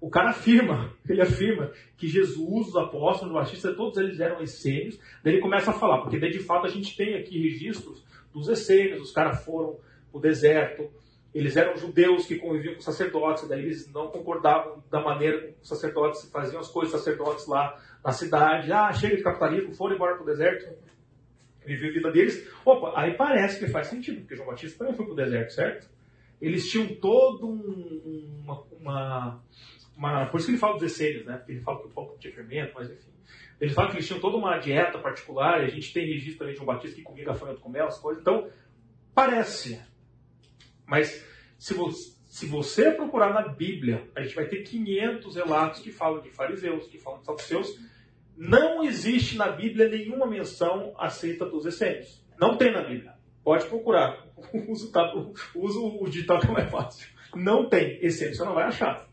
[0.00, 4.98] o cara afirma, ele afirma que Jesus, os apóstolos, o Batista, todos eles eram essênios.
[5.22, 8.02] Daí ele começa a falar, porque daí de fato a gente tem aqui registros
[8.32, 9.78] dos essênios, os caras foram
[10.10, 10.90] para o deserto,
[11.34, 15.68] eles eram judeus que conviviam com sacerdotes, daí eles não concordavam da maneira como os
[15.68, 20.22] sacerdotes faziam as coisas, sacerdotes lá na cidade, ah, chega de capitalismo, foram embora para
[20.22, 20.76] o deserto,
[21.64, 22.48] viver a vida deles.
[22.64, 25.88] Opa, aí parece que faz sentido, porque João Batista também foi para o deserto, certo?
[26.40, 29.42] Eles tinham todo um, uma, uma
[29.96, 31.36] uma, por isso que ele fala dos essênios, né?
[31.36, 33.10] Porque ele fala que o pão tinha fermento, mas enfim.
[33.62, 36.60] Ele fala que eles tinham toda uma dieta particular, a gente tem registro também de
[36.60, 38.20] um batista que comia gafanhoto com mel, as coisas.
[38.20, 38.50] Então,
[39.14, 39.80] parece.
[40.84, 41.24] Mas,
[41.60, 46.20] se você, se você procurar na Bíblia, a gente vai ter 500 relatos que falam
[46.20, 47.78] de fariseus, que falam de saduceus.
[48.36, 52.20] Não existe na Bíblia nenhuma menção aceita dos essênios.
[52.40, 53.14] Não tem na Bíblia.
[53.44, 54.26] Pode procurar.
[55.54, 57.08] Usa o, ditado que é mais fácil.
[57.36, 58.04] Não tem.
[58.04, 59.08] Essênio você não vai achar.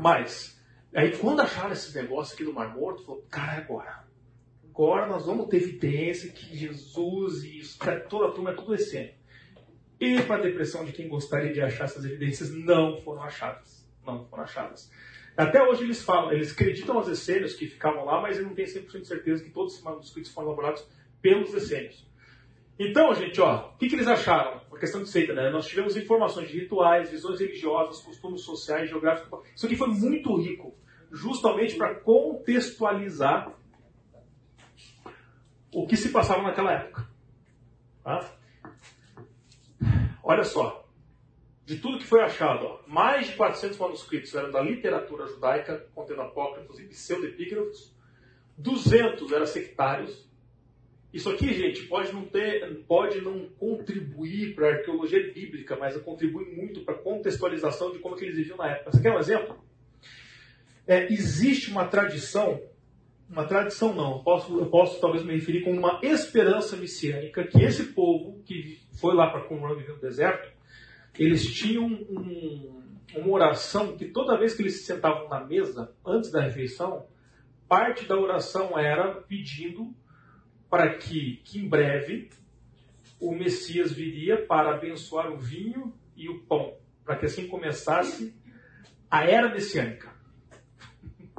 [0.00, 0.53] Mas,
[1.00, 4.04] aí quando acharam esse negócio aqui do Mar Morto, falou, cara, é agora.
[4.68, 7.78] Agora nós vamos ter evidência que Jesus e isso,
[8.08, 9.14] toda a turma é tudo essênio.
[10.00, 13.88] E para a depressão de quem gostaria de achar essas evidências, não foram achadas.
[14.04, 14.90] Não foram achadas.
[15.36, 18.66] Até hoje eles falam, eles acreditam aos essênios que ficavam lá, mas eles não têm
[18.66, 20.86] 100% de certeza que todos esses manuscritos foram elaborados
[21.20, 22.06] pelos essênios.
[22.78, 24.60] Então, gente, ó, o que, que eles acharam?
[24.68, 25.48] Uma questão de seita, né?
[25.50, 29.40] Nós tivemos informações de rituais, visões religiosas, costumes sociais, geográficos.
[29.54, 30.76] Isso aqui foi muito rico,
[31.14, 33.54] justamente para contextualizar
[35.72, 37.08] o que se passava naquela época.
[38.02, 38.30] Tá?
[40.22, 40.88] Olha só,
[41.64, 46.22] de tudo que foi achado, ó, mais de 400 manuscritos eram da literatura judaica, contendo
[46.22, 47.94] apócrifos e pseudepígrafos,
[48.58, 50.28] 200 eram sectários,
[51.12, 56.56] isso aqui, gente, pode não ter, pode não contribuir para a arqueologia bíblica, mas contribui
[56.56, 58.90] muito para a contextualização de como eles viviam na época.
[58.90, 59.56] Você quer um exemplo?
[60.86, 62.60] É, existe uma tradição,
[63.28, 67.62] uma tradição não, eu posso, eu posso talvez me referir como uma esperança messiânica, que
[67.62, 70.52] esse povo que foi lá para Qumran viver no deserto,
[71.18, 72.82] eles tinham um,
[73.14, 77.06] uma oração que toda vez que eles se sentavam na mesa, antes da refeição,
[77.68, 79.94] parte da oração era pedindo
[80.68, 82.30] para que, que em breve
[83.20, 88.34] o Messias viria para abençoar o vinho e o pão, para que assim começasse
[89.10, 90.13] a era messiânica.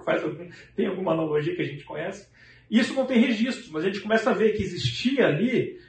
[0.05, 2.29] Faz algum, tem alguma analogia que a gente conhece?
[2.69, 5.79] Isso não tem registro, mas a gente começa a ver que existia ali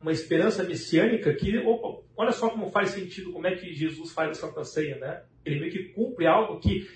[0.00, 4.30] uma esperança messiânica que, opa, olha só como faz sentido, como é que Jesus faz
[4.30, 5.22] a Santa Ceia, né?
[5.44, 6.88] Ele meio que cumpre algo que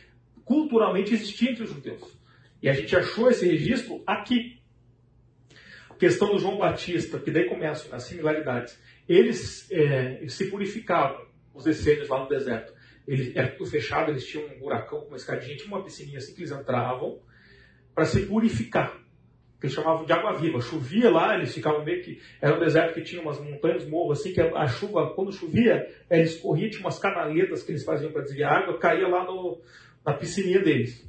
[0.45, 2.19] culturalmente existia entre os judeus.
[2.63, 4.59] E a gente achou esse registro aqui
[6.05, 8.79] questão do João Batista, que daí começam as similaridades.
[9.09, 12.74] Eles é, se purificavam, os essênios lá no deserto.
[13.07, 16.35] Ele, era tudo fechado, eles tinham um buracão com uma escadinha, tinha uma piscininha assim
[16.35, 17.21] que eles entravam
[17.95, 18.99] para se purificar.
[19.61, 20.61] Que eles chamavam de água viva.
[20.61, 22.21] Chovia lá, eles ficavam meio que.
[22.41, 26.39] Era um deserto que tinha umas montanhas, morros, assim, que a, chuva, quando chovia, eles
[26.41, 29.61] corriam, tinha umas canaletas que eles faziam para desviar água, caía lá no,
[30.05, 31.07] na piscininha deles.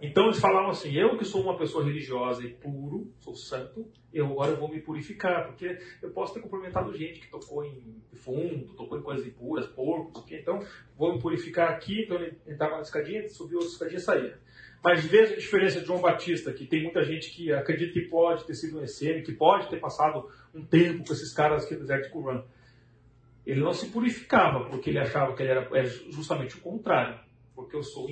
[0.00, 4.26] Então eles falavam assim: eu que sou uma pessoa religiosa e puro, sou santo, eu
[4.26, 8.98] agora vou me purificar, porque eu posso ter cumprimentado gente que tocou em fundo, tocou
[8.98, 10.58] em coisas impuras, porcos, então
[10.96, 12.04] vou me purificar aqui.
[12.04, 14.38] Então ele entrava na escadinha, subiu outra escadinha e saía.
[14.82, 18.46] Mas veja a diferença de João Batista, que tem muita gente que acredita que pode
[18.46, 21.80] ter sido um essênio, que pode ter passado um tempo com esses caras aqui no
[21.80, 22.46] deserto de.
[23.44, 27.20] Ele não se purificava, porque ele achava que ele era justamente o contrário
[27.60, 28.08] porque eu sou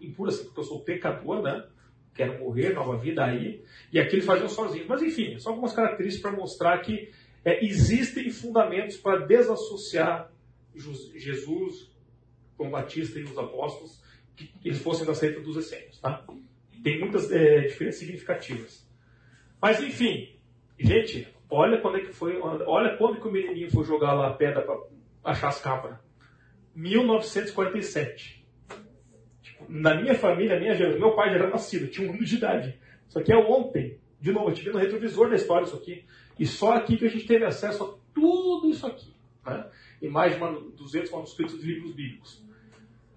[0.00, 1.66] impuro assim, porque eu sou pecador, né?
[2.14, 3.64] Quero morrer, nova vida aí.
[3.92, 4.86] E aqui eles faziam sozinhos.
[4.86, 7.10] Mas enfim, só algumas características para mostrar que
[7.44, 10.30] é, existem fundamentos para desassociar
[10.74, 11.90] Jesus,
[12.56, 14.02] João Batista e os apóstolos,
[14.36, 16.24] que, que eles fossem da seita dos essênios, tá?
[16.82, 18.88] Tem muitas é, diferenças significativas.
[19.60, 20.36] Mas enfim,
[20.78, 24.34] gente, olha quando é que foi, olha quando que o menininho foi jogar lá a
[24.34, 24.78] pedra para
[25.24, 25.98] achar as cabras.
[26.74, 28.41] 1947.
[29.74, 32.78] Na minha família, minha geração, meu pai já era nascido, tinha um ano de idade.
[33.08, 33.98] Isso aqui é ontem.
[34.20, 36.04] De novo, eu tive no retrovisor da história isso aqui.
[36.38, 39.14] E só aqui que a gente teve acesso a tudo isso aqui.
[39.46, 39.66] Né?
[40.02, 40.38] E mais de
[40.76, 42.44] 200 manuscritos de livros bíblicos.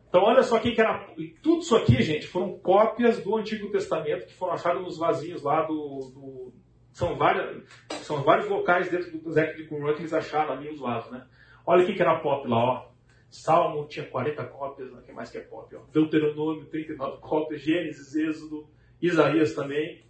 [0.08, 1.10] Então, olha só aqui que era.
[1.44, 5.64] Tudo isso aqui, gente, foram cópias do Antigo Testamento que foram achadas nos vasinhos lá
[5.64, 6.12] do.
[6.14, 6.54] do
[6.94, 7.64] são, várias,
[8.04, 11.28] são vários locais dentro do Zec de Qumran que eles acharam ali os vasos, né?
[11.68, 12.95] Olha aqui que era pop lá, ó.
[13.30, 15.48] Salmo tinha 40 cópias, o que mais que é?
[15.52, 15.66] Ó.
[15.92, 18.70] Deuteronômio, 39 cópias, Gênesis, Êxodo,
[19.02, 20.06] Isaías também.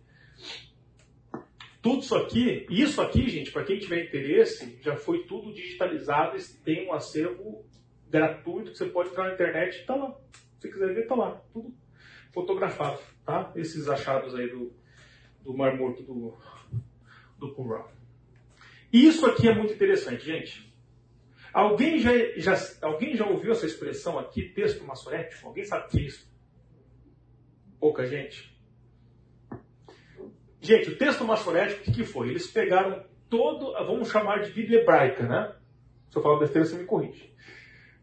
[1.81, 6.87] Tudo isso aqui, isso aqui, gente, para quem tiver interesse, já foi tudo digitalizado, tem
[6.87, 7.65] um acervo
[8.09, 10.17] gratuito que você pode entrar na internet, está lá.
[10.59, 11.41] Se você quiser ver, está lá.
[11.53, 11.73] Tudo
[12.35, 13.53] fotografado, tá?
[13.55, 14.73] Esses achados aí do,
[15.41, 16.37] do Mar Morto do,
[17.39, 17.85] do Qumran.
[18.91, 20.74] Isso aqui é muito interessante, gente.
[21.55, 25.47] Alguém já, já, alguém já ouviu essa expressão aqui, texto maçorético?
[25.47, 26.29] Alguém sabe o que é isso?
[27.79, 28.53] Pouca gente.
[30.59, 32.29] Gente, o texto maçorético, o que, foi?
[32.29, 35.55] Eles pegaram todo, vamos chamar de Bíblia hebraica, né?
[36.09, 37.35] Se eu falar besteira, você me corrige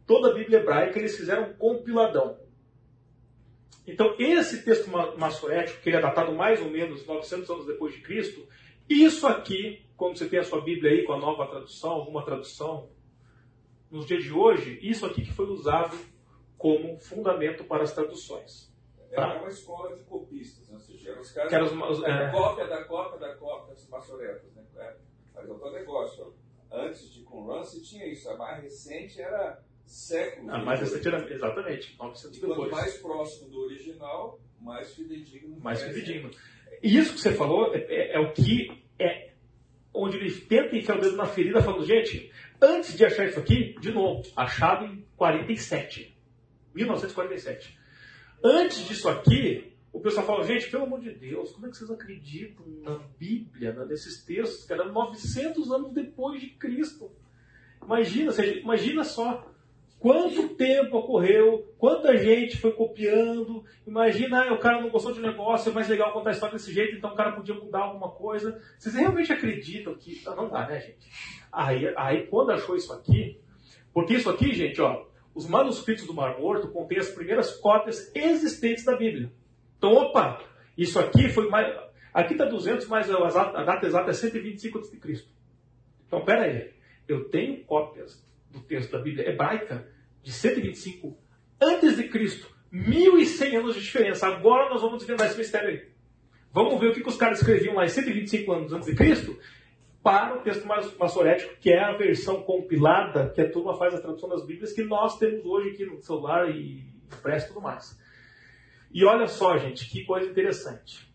[0.06, 2.38] toda a Bíblia hebraica, eles fizeram um compiladão.
[3.86, 8.00] Então, esse texto maçorético, que ele é datado mais ou menos 900 anos depois de
[8.00, 8.46] Cristo,
[8.88, 12.90] isso aqui, quando você tem a sua Bíblia aí com a nova tradução, alguma tradução,
[13.92, 15.96] nos dias de hoje, isso aqui que foi usado
[16.56, 18.72] como fundamento para as traduções.
[19.14, 19.34] Tá?
[19.34, 20.74] É uma escola de copistas, né?
[20.74, 22.30] ou seja, os caras os, é...
[22.30, 24.54] cópia da cópia da cópia dos maçoretas.
[24.54, 24.64] Né?
[24.76, 24.96] É,
[25.34, 26.34] mas é outro negócio.
[26.70, 28.30] Antes de Qumran, se tinha isso.
[28.30, 30.48] A mais recente era séculos.
[30.48, 32.58] Ah, mais recente era, exatamente, 900 depois.
[32.58, 35.60] Quanto mais próximo do original, mais fidedigno.
[35.60, 36.30] Mais fidedigno.
[36.82, 39.32] E isso que você falou é, é, é, o que é
[39.92, 42.32] onde ele tenta enfiar o dedo na ferida, falando, gente,
[42.62, 46.16] antes de achar isso aqui, de novo, achado em 47.
[46.74, 47.78] 1947.
[48.42, 51.90] Antes disso aqui, o pessoal fala, gente, pelo amor de Deus, como é que vocês
[51.90, 57.10] acreditam na Bíblia, né, nesses textos que eram 900 anos depois de Cristo?
[57.84, 59.51] Imagina, seja, imagina só,
[60.02, 63.64] Quanto tempo ocorreu, quanta gente foi copiando.
[63.86, 66.56] Imagina, ah, o cara não gostou de um negócio, é mais legal contar a história
[66.56, 68.60] desse jeito, então o cara podia mudar alguma coisa.
[68.76, 70.20] Vocês realmente acreditam que.
[70.24, 71.08] Não dá, né, gente?
[71.52, 73.40] Aí, aí quando achou isso aqui,
[73.94, 78.84] porque isso aqui, gente, ó, os manuscritos do Mar Morto contêm as primeiras cópias existentes
[78.84, 79.30] da Bíblia.
[79.78, 80.42] Então, opa,
[80.76, 81.72] isso aqui foi mais.
[82.12, 85.24] Aqui está 200, mas a data exata é 125 a.C.
[86.08, 86.72] Então, pera aí.
[87.06, 88.20] Eu tenho cópias
[88.52, 89.88] do texto da Bíblia hebraica
[90.22, 91.16] de 125
[91.60, 92.52] antes de Cristo.
[92.70, 94.26] 1100 anos de diferença.
[94.26, 95.92] Agora nós vamos desvendar esse mistério aí.
[96.52, 99.38] Vamos ver o que, que os caras escreviam lá em 125 anos antes de Cristo
[100.02, 100.66] para o texto
[100.98, 104.82] maçorético, que é a versão compilada que a turma faz a tradução das Bíblias que
[104.82, 107.98] nós temos hoje aqui no celular e impresso e tudo mais.
[108.92, 111.11] E olha só, gente, que coisa interessante.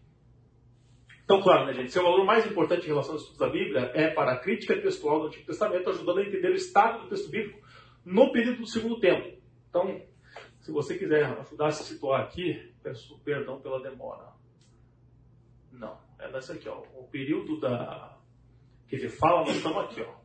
[1.27, 4.09] Então, claro, né, gente, seu valor mais importante em relação aos estudos da Bíblia é
[4.09, 7.59] para a crítica textual do Antigo Testamento, ajudando a entender o estado do texto bíblico
[8.05, 9.37] no período do segundo tempo.
[9.69, 10.01] Então,
[10.61, 14.31] se você quiser ajudar a se situar aqui, peço perdão pela demora.
[15.69, 16.81] Não, é nessa aqui, ó.
[16.95, 18.17] O período da.
[18.87, 20.15] que ele fala, nós estamos aqui, ó.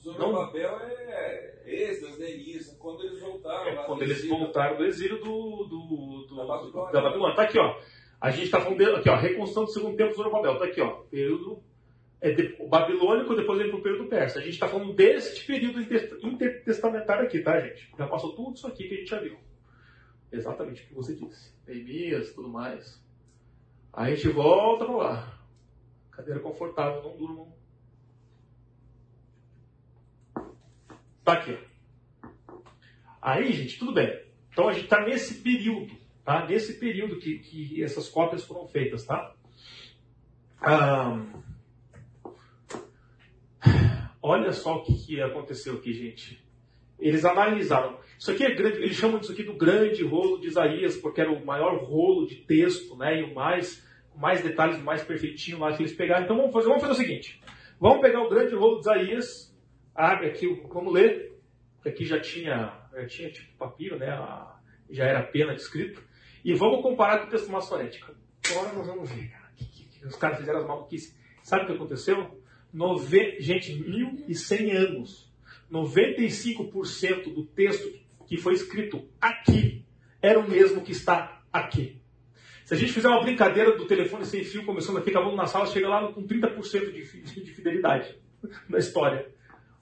[0.00, 3.70] Zorobabel é Esdras, Neemias, quando eles voltaram.
[3.70, 6.92] É, quando eles voltaram do exílio do, do, do, da Babilônia.
[6.92, 7.34] Da Babilônia.
[7.34, 7.76] Tá aqui, ó.
[8.24, 10.58] A gente está falando aqui, ó, reconstrução do segundo tempo do Zorobabel.
[10.58, 10.92] Tá aqui, ó.
[11.10, 11.62] Período
[12.22, 14.38] é de, babilônico, depois vem para o período persa.
[14.38, 17.92] A gente está falando deste período intertestamentário aqui, tá, gente?
[17.98, 19.36] Já passou tudo isso aqui que a gente já viu.
[20.32, 21.52] Exatamente o que você disse.
[21.66, 22.98] Neemias, tudo mais.
[23.92, 25.38] Aí a gente volta para lá.
[26.10, 27.52] Cadeira confortável, não durmam.
[31.22, 31.58] Tá aqui.
[33.20, 34.18] Aí, gente, tudo bem.
[34.50, 35.94] Então a gente está nesse período,
[36.24, 36.46] tá?
[36.46, 39.34] Nesse período que, que essas cópias foram feitas, tá?
[40.66, 41.44] Um,
[44.26, 46.42] Olha só o que, aconteceu aqui, gente.
[46.98, 47.98] Eles analisaram.
[48.18, 51.30] Isso aqui é grande, eles chamam isso aqui do grande rolo de Isaías, porque era
[51.30, 53.20] o maior rolo de texto, né?
[53.20, 56.24] E o mais, mais detalhes, mais perfeitinho lá que eles pegaram.
[56.24, 57.38] Então vamos fazer, vamos fazer o seguinte:
[57.78, 59.54] vamos pegar o grande rolo de Isaías,
[59.94, 61.38] abre aqui, vamos ler,
[61.84, 64.06] aqui já tinha, já tinha tipo papiro, né?
[64.88, 66.02] Já era pena de escrito.
[66.44, 68.14] E vamos comparar com o texto maçorético.
[68.50, 69.44] Agora nós vamos ver, cara.
[70.04, 71.16] Os caras fizeram as maluquices.
[71.42, 72.42] Sabe o que aconteceu?
[72.72, 73.40] Nove...
[73.40, 75.32] Gente, 1.100 anos.
[75.72, 77.90] 95% do texto
[78.26, 79.84] que foi escrito aqui
[80.20, 82.00] era o mesmo que está aqui.
[82.64, 85.66] Se a gente fizer uma brincadeira do telefone sem fio, começando aqui, acabando na sala,
[85.66, 88.18] chega lá com 30% de, de fidelidade
[88.68, 89.30] na história.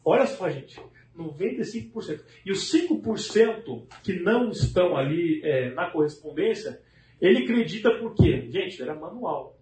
[0.04, 0.80] Olha só, gente.
[1.16, 2.22] 95%.
[2.44, 6.80] E os 5% que não estão ali é, na correspondência,
[7.20, 8.48] ele acredita por quê?
[8.50, 9.58] Gente, era manual.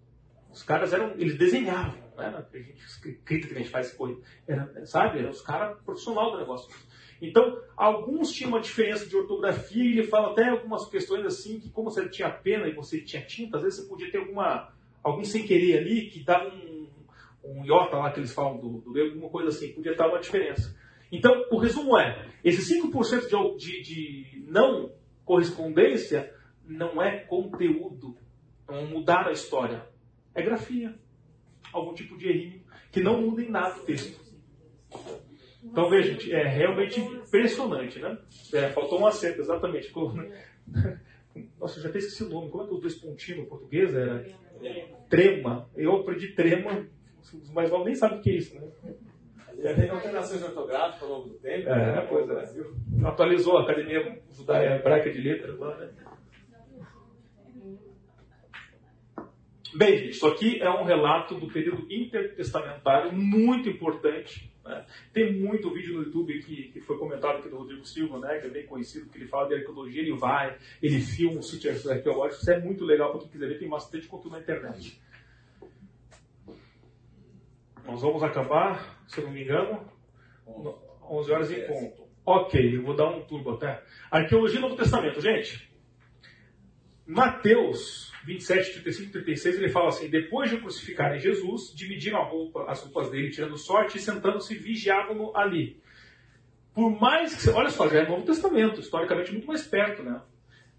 [0.52, 4.20] Os caras eram, eles desenhavam, era a gente escrita que a gente faz coisa.
[4.46, 5.20] Era, sabe?
[5.20, 6.74] Eram os caras profissionais do negócio.
[7.22, 11.68] Então, alguns tinham uma diferença de ortografia e ele fala até algumas questões assim, que
[11.68, 14.72] como você tinha pena e você tinha tinta, às vezes você podia ter alguma,
[15.02, 16.88] algum sem querer ali que dava um,
[17.44, 20.74] um iota lá que eles falam do, do alguma coisa assim, podia dar uma diferença.
[21.10, 24.92] Então, o resumo é, esse 5% de, de, de não
[25.24, 26.32] correspondência
[26.64, 28.16] não é conteúdo,
[28.68, 29.84] não mudar a história,
[30.34, 30.94] é grafia,
[31.72, 34.20] algum tipo de errinho que não muda em nada o texto.
[35.62, 38.18] Então, veja, gente, é realmente impressionante, né?
[38.52, 39.92] É, faltou um acento, exatamente.
[41.60, 42.50] Nossa, eu já até esqueci o nome.
[42.50, 44.26] Como é que os dois pontinhos no português era?
[45.08, 45.68] Trema.
[45.76, 46.86] Eu aprendi trema,
[47.20, 48.68] os mais novos nem sabem o que é isso, né?
[49.62, 51.68] Já tem alterações ortográficas ao longo do tempo.
[51.68, 53.06] É, pois é.
[53.06, 55.90] Atualizou a Academia Judaica Hebraica de Letras lá, né?
[59.74, 64.50] Bem, gente, isso aqui é um relato do período intertestamentário muito importante.
[64.64, 64.84] Né?
[65.12, 68.46] Tem muito vídeo no YouTube que, que foi comentado aqui do Rodrigo Silva, né, que
[68.46, 72.40] é bem conhecido, que ele fala de arqueologia, ele vai, ele filma um sítio arqueológico,
[72.40, 75.00] isso é muito legal para quem quiser ver, tem bastante conteúdo na internet.
[77.90, 79.84] Nós vamos acabar, se eu não me engano,
[81.10, 82.08] 11 horas em ponto.
[82.24, 83.82] Ok, eu vou dar um turbo até.
[84.08, 85.68] Arqueologia do Novo Testamento, gente.
[87.04, 93.10] Mateus 27, 35 36, ele fala assim: Depois de crucificarem Jesus, dividiram roupa, as roupas
[93.10, 95.82] dele, tirando sorte, e sentando-se, vigiavam-no ali.
[96.72, 97.50] Por mais que.
[97.50, 100.22] Olha só, já é Novo Testamento, historicamente muito mais perto, né?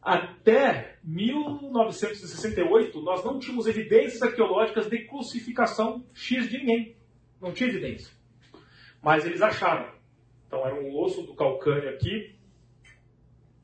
[0.02, 7.01] Até 1968, nós não tínhamos evidências arqueológicas de crucificação X de ninguém.
[7.42, 8.14] Não tinha evidência.
[9.02, 9.92] Mas eles acharam.
[10.46, 12.36] Então era um osso do calcânio aqui,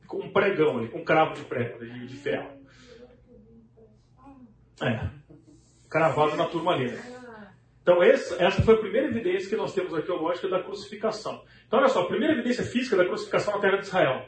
[0.06, 2.50] com um pregão ali, com um cravo de prego, de, de ferro.
[4.80, 5.08] É.
[5.88, 6.98] Cravado na turmalina.
[7.82, 11.42] Então, essa, essa foi a primeira evidência que nós temos arqueológica da crucificação.
[11.66, 14.26] Então, olha só, a primeira evidência física da crucificação na terra de Israel.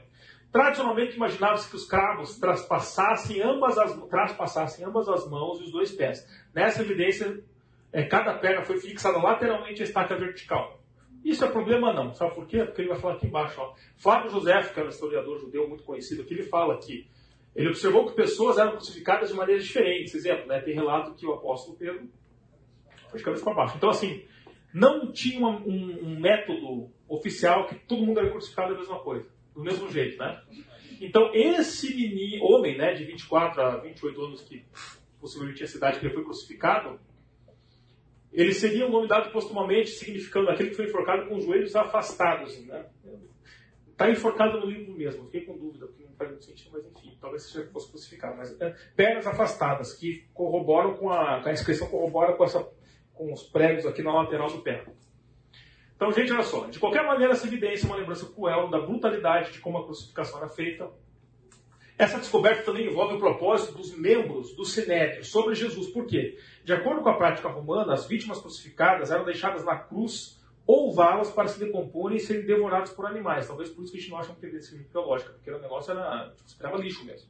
[0.51, 5.93] Tradicionalmente, imaginava-se que os cravos traspassassem ambas, as, traspassassem ambas as mãos e os dois
[5.93, 6.27] pés.
[6.55, 7.45] Nessa evidência,
[7.93, 10.81] é, cada perna foi fixada lateralmente à estaca vertical.
[11.25, 12.15] Isso é problema não.
[12.15, 12.65] Sabe por quê?
[12.65, 13.61] Porque ele vai falar aqui embaixo.
[13.61, 13.75] Ó.
[13.97, 17.07] Flávio José, que é um historiador judeu muito conhecido aqui, ele fala aqui
[17.55, 20.15] ele observou que pessoas eram crucificadas de maneiras diferentes.
[20.15, 22.09] Exemplo, né, tem relato que o apóstolo Pedro
[23.09, 23.77] foi de cabeça para baixo.
[23.77, 24.25] Então, assim,
[24.73, 29.63] não tinha um, um, método oficial que todo mundo era crucificado da mesma coisa, do
[29.63, 30.41] mesmo jeito, né?
[31.01, 34.65] Então, esse menino, homem, né, de 24 a 28 anos, que
[35.21, 37.01] possivelmente tinha cidade que ele foi crucificado,
[38.33, 42.65] ele seria um nome dado postumamente, significando aquele que foi enforcado com os joelhos afastados.
[42.65, 42.87] Né?
[43.91, 47.19] Está enforcado no livro mesmo, fiquei com dúvida, porque não faz muito sentido, mas enfim,
[47.21, 48.37] talvez seja que fosse crucificado.
[48.37, 52.67] Mas é, pernas afastadas, que corroboram com a, a inscrição, corrobora com, essa,
[53.13, 54.85] com os pregos aqui na lateral do pé.
[55.97, 59.53] Então, gente, olha só, de qualquer maneira, essa evidência é uma lembrança cruel da brutalidade
[59.53, 60.91] de como a crucificação era feita.
[62.01, 65.91] Essa descoberta também envolve o propósito dos membros do Sinédrio sobre Jesus.
[65.91, 66.39] Por quê?
[66.65, 71.31] De acordo com a prática romana, as vítimas crucificadas eram deixadas na cruz ou valas
[71.31, 73.47] para se decomporem e serem devorados por animais.
[73.47, 76.33] Talvez por isso que a gente não acha uma tendência biológica, porque o negócio era,
[76.35, 77.29] tipo, esperava lixo mesmo.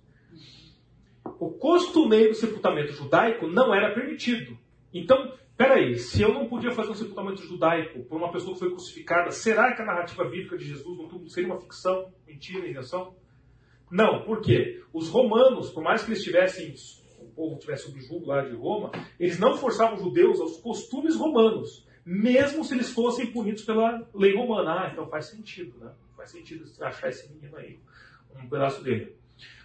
[1.40, 4.56] O costumeiro sepultamento judaico não era permitido.
[4.94, 8.70] Então, peraí, se eu não podia fazer um sepultamento judaico por uma pessoa que foi
[8.70, 13.16] crucificada, será que a narrativa bíblica de Jesus não seria uma ficção, mentira, invenção?
[13.90, 14.82] Não, por quê?
[14.92, 16.74] Os romanos, por mais que eles tivessem,
[17.18, 21.88] o povo tivesse subjugo lá de Roma, eles não forçavam os judeus aos costumes romanos
[22.04, 24.72] mesmo se eles fossem punidos pela lei romana.
[24.72, 25.92] Ah, então faz sentido, né?
[26.16, 27.78] Faz sentido achar esse menino aí,
[28.36, 29.16] um pedaço dele.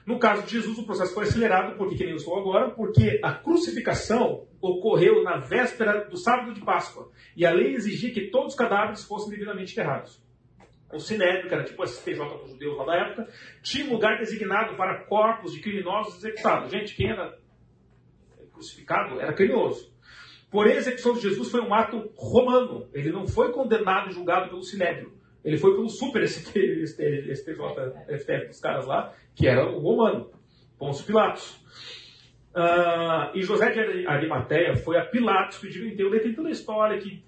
[0.05, 3.19] No caso de Jesus, o processo foi acelerado, porque que nem eu estou agora, porque
[3.23, 7.09] a crucificação ocorreu na véspera do sábado de Páscoa.
[7.35, 10.23] E a lei exigia que todos os cadáveres fossem devidamente enterrados.
[10.95, 13.27] O Sinédrio, que era tipo STJ dos judeus lá da época,
[13.61, 16.71] tinha um lugar designado para corpos de criminosos executados.
[16.71, 17.37] Gente, quem era
[18.53, 19.93] crucificado era criminoso.
[20.49, 22.87] Porém, a execução de Jesus foi um ato romano.
[22.93, 25.11] Ele não foi condenado e julgado pelo Sinédrio.
[25.43, 30.31] Ele foi pelo super STJ, STF dos caras lá, que era o romano,
[30.79, 31.61] Pôncio Pilatos.
[32.55, 36.09] Uh, e José de Arimateia foi a Pilatos pedir o enterro.
[36.11, 37.21] Tem toda a história que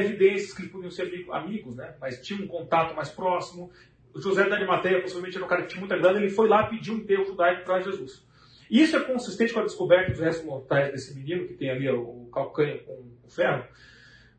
[0.00, 1.94] evidências que eles podiam ser amigos, né?
[2.00, 3.70] mas tinha um contato mais próximo.
[4.14, 6.66] O José de Arimateia, possivelmente era um cara que tinha muita grana, ele foi lá
[6.66, 8.26] pedir um enterro judaico para Jesus.
[8.70, 12.28] Isso é consistente com a descoberta dos restos mortais desse menino, que tem ali o
[12.32, 13.64] calcanho com o ferro,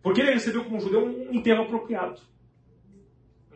[0.02, 2.20] porque ele recebeu como judeu um enterro apropriado.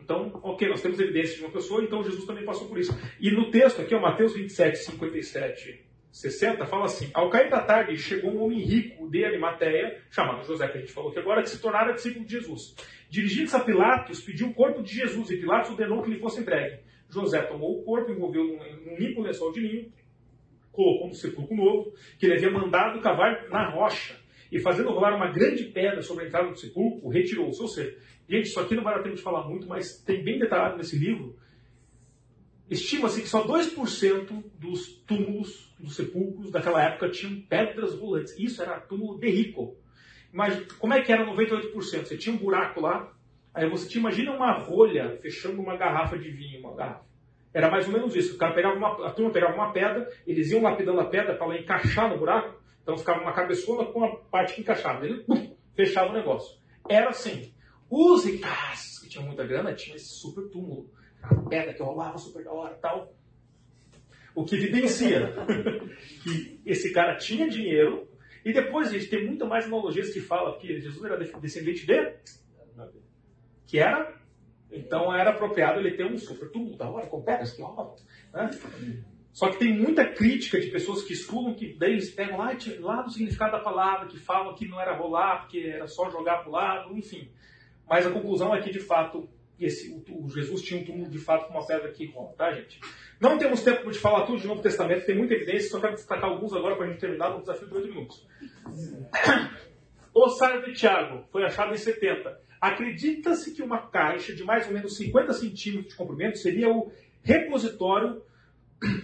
[0.00, 2.96] Então, ok, nós temos evidência de uma pessoa, então Jesus também passou por isso.
[3.20, 7.96] E no texto aqui, ó, Mateus 27, 57, 60, fala assim: Ao cair da tarde,
[7.98, 11.50] chegou um homem rico de Arimateia, chamado José, que a gente falou que agora, que
[11.50, 12.74] se tornara discípulo de Jesus.
[13.10, 16.80] Dirigindo-se a Pilatos, pediu o corpo de Jesus, e Pilatos ordenou que lhe fosse entregue.
[17.08, 19.92] José tomou o corpo, envolveu num, limpo lençol de linho,
[20.72, 24.14] colocou no sepulcro novo, que ele havia mandado cavar na rocha,
[24.50, 27.60] e fazendo rolar uma grande pedra sobre a entrada do sepulcro, retirou-se.
[27.60, 27.96] Ou seja,
[28.28, 30.98] gente, isso aqui não vai dar tempo de falar muito, mas tem bem detalhado nesse
[30.98, 31.36] livro.
[32.70, 38.38] Estima-se que só 2% dos túmulos, dos sepulcros daquela época tinham pedras rolantes.
[38.38, 39.76] Isso era túmulo de rico.
[40.32, 41.72] Mas como é que era 98%?
[41.72, 43.10] Você tinha um buraco lá,
[43.54, 47.08] aí você te imagina uma rolha fechando uma garrafa de vinho, uma garrafa.
[47.54, 48.34] Era mais ou menos isso.
[48.34, 51.46] O cara pegava uma, a turma pegava uma pedra, eles iam lapidando a pedra para
[51.46, 55.06] ela encaixar no buraco, então ficava uma cabeçona com a parte que encaixava.
[55.06, 56.58] Ele pum, fechava o negócio.
[56.88, 57.52] Era assim.
[57.90, 60.90] Os ricaços que tinham muita grana tinham esse super túmulo.
[61.22, 63.12] A pedra que rolava super da hora tal.
[64.34, 65.34] O que evidencia
[66.22, 68.08] que esse cara tinha dinheiro.
[68.44, 72.14] E depois, gente, tem muito mais analogias que fala que Jesus era descendente de.
[73.66, 74.16] Que era.
[74.70, 77.96] Então era apropriado ele ter um super túmulo da hora, com pedras que rolam.
[78.32, 78.50] Né?
[79.32, 83.02] Só que tem muita crítica de pessoas que estudam, que daí eles pegam lá, lá
[83.02, 86.48] do significado da palavra, que falam que não era rolar, porque era só jogar para
[86.48, 87.30] o lado, enfim.
[87.88, 89.28] Mas a conclusão é que, de fato,
[89.60, 92.52] esse, o, o Jesus tinha um túmulo de fato com uma pedra que rola, tá,
[92.52, 92.80] gente?
[93.20, 96.30] Não temos tempo de falar tudo de Novo Testamento, tem muita evidência, só quero destacar
[96.30, 98.26] alguns agora para a gente terminar no desafio de 8 minutos.
[100.14, 102.40] O sábio de Tiago foi achado em 70.
[102.60, 106.90] Acredita-se que uma caixa de mais ou menos 50 centímetros de comprimento seria o
[107.22, 108.22] repositório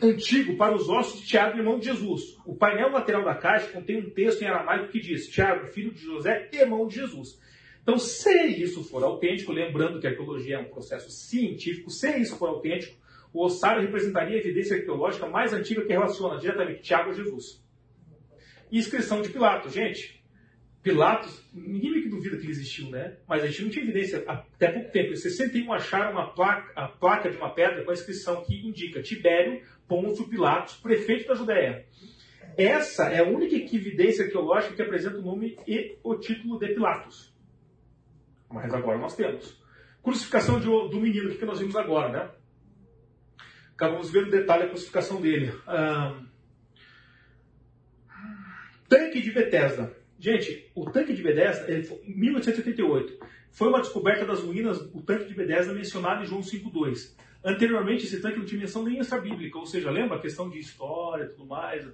[0.02, 2.36] antigo para os ossos de Tiago, irmão de Jesus.
[2.44, 6.00] O painel lateral da caixa contém um texto em aramaico que diz: Tiago, filho de
[6.00, 7.40] José, irmão de Jesus.
[7.84, 12.38] Então, se isso for autêntico, lembrando que a arqueologia é um processo científico, se isso
[12.38, 12.96] for autêntico,
[13.30, 17.62] o ossário representaria a evidência arqueológica mais antiga que relaciona diretamente Tiago a Jesus.
[18.72, 19.74] Inscrição de Pilatos.
[19.74, 20.24] Gente,
[20.82, 23.18] Pilatos, ninguém meio que duvida que ele existiu, né?
[23.28, 25.12] Mas a gente não tinha evidência até pouco tempo.
[25.12, 29.02] Em 61 acharam uma placa, a placa de uma pedra com a inscrição que indica
[29.02, 31.84] Tibério Pôncio Pilatos, prefeito da Judéia.
[32.56, 37.33] Essa é a única evidência arqueológica que apresenta o nome e o título de Pilatos.
[38.54, 39.60] Mas agora nós temos.
[40.00, 42.30] Crucificação de, do menino, o que nós vimos agora, né?
[43.74, 45.52] Acabamos vendo detalhe a crucificação dele.
[48.88, 49.92] Tanque de Bethesda.
[50.16, 51.66] Gente, o tanque de Bethesda,
[52.06, 53.18] em 1888,
[53.50, 57.16] foi uma descoberta das ruínas, o tanque de Bethesda mencionado em João 5.2.
[57.42, 60.60] Anteriormente, esse tanque não tinha menção nem essa bíblica, ou seja, lembra a questão de
[60.60, 61.84] história e tudo mais,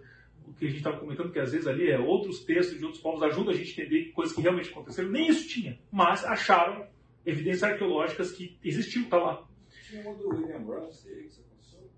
[0.47, 3.03] o que a gente estava comentando, que às vezes ali é outros textos de outros
[3.03, 5.11] povos ajudam a gente a entender coisas que realmente aconteceram.
[5.11, 6.87] Nem isso tinha, mas acharam
[7.25, 9.49] evidências arqueológicas que existiu, está lá.
[9.87, 11.91] Tinha uma do William Ramsey que você passou?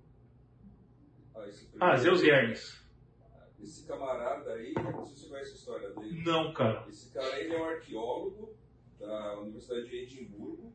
[1.81, 2.82] Ah, ah Zeus Hermes.
[3.62, 6.23] Esse camarada aí, não sei se você conhece a história dele.
[6.24, 6.85] Não, cara.
[6.89, 8.56] Esse cara ele é um arqueólogo
[8.98, 10.73] da Universidade de Edimburgo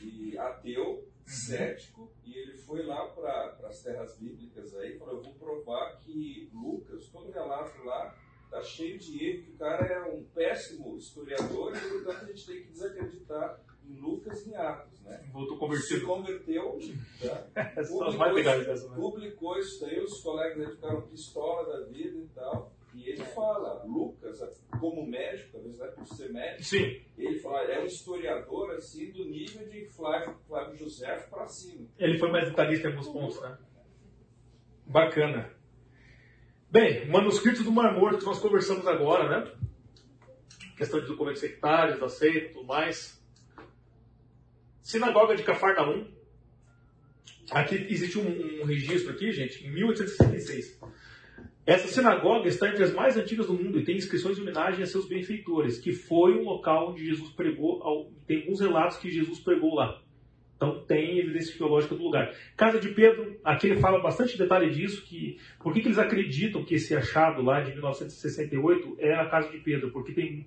[0.00, 1.09] e ateu.
[1.30, 6.50] Cético, e ele foi lá para as terras bíblicas aí falou, eu vou provar que
[6.52, 8.14] Lucas, todo relato lá,
[8.50, 12.46] tá cheio de erro, que o cara é um péssimo historiador e, portanto, a gente
[12.46, 15.28] tem que desacreditar em Lucas e em Atos, né?
[15.32, 16.00] Voltou convertido.
[16.00, 16.78] Se converteu,
[17.22, 17.48] tá?
[17.74, 18.96] publicou, isso, né?
[18.96, 22.72] publicou isso daí, os colegas dele ficaram pistola da vida e tal.
[22.94, 24.40] E ele fala, Lucas,
[24.80, 27.00] como médico, talvez né, por ser médico, Sim.
[27.16, 31.86] ele fala, é um historiador assim do nível de Flávio, Flávio José para cima.
[31.98, 33.56] Ele foi mais detalhista em alguns pontos, né?
[34.86, 35.52] Bacana.
[36.68, 39.52] Bem, manuscritos do Mar Morto que nós conversamos agora, né?
[40.76, 43.20] Questão de documentos sectários, aceito, tudo mais.
[44.82, 46.10] Sinagoga de Cafarnaum.
[47.50, 50.80] Aqui existe um, um registro aqui, gente, em 1866.
[51.66, 54.86] Essa sinagoga está entre as mais antigas do mundo e tem inscrições em homenagem a
[54.86, 59.74] seus benfeitores, que foi um local onde Jesus pregou, tem alguns relatos que Jesus pregou
[59.74, 60.00] lá.
[60.56, 62.34] Então tem evidência arqueológica do lugar.
[62.56, 66.64] Casa de Pedro, aqui ele fala bastante detalhe disso, que por que, que eles acreditam
[66.64, 69.90] que esse achado lá de 1968 é a casa de Pedro?
[69.90, 70.46] Porque tem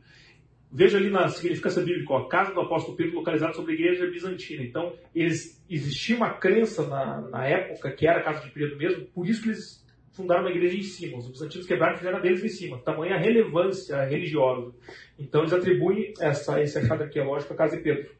[0.75, 4.63] Veja ali na significância bíblica, a casa do apóstolo Pedro localizada sobre a igreja bizantina.
[4.63, 9.05] Então, eles, existia uma crença na, na época que era a casa de Pedro mesmo,
[9.13, 9.82] por isso que eles
[10.13, 11.17] fundaram uma igreja em cima.
[11.17, 12.79] Os bizantinos quebraram e fizeram deles em cima.
[12.79, 14.73] Tamanha relevância religiosa.
[15.19, 18.11] Então, eles atribuem essa, esse achado arqueológico à casa de Pedro.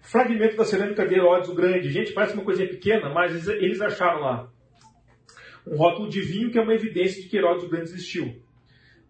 [0.00, 1.90] Fragmento da cerâmica de Herodes o Grande.
[1.90, 4.50] Gente, parece uma coisinha pequena, mas eles, eles acharam lá
[5.66, 8.40] um rótulo de vinho que é uma evidência de que Herodes o Grande existiu.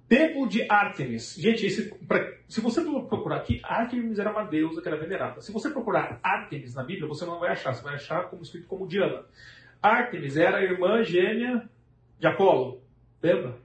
[0.09, 1.37] Templo de Ártemis.
[1.39, 5.41] Gente, esse, pra, se você procurar aqui, Ártemis era uma deusa que era venerada.
[5.41, 7.73] Se você procurar Ártemis na Bíblia, você não vai achar.
[7.73, 9.25] Você vai achar como escrito como Diana.
[9.81, 11.69] Ártemis era a irmã gêmea
[12.21, 12.83] de Apolo.
[13.23, 13.57] Lembra?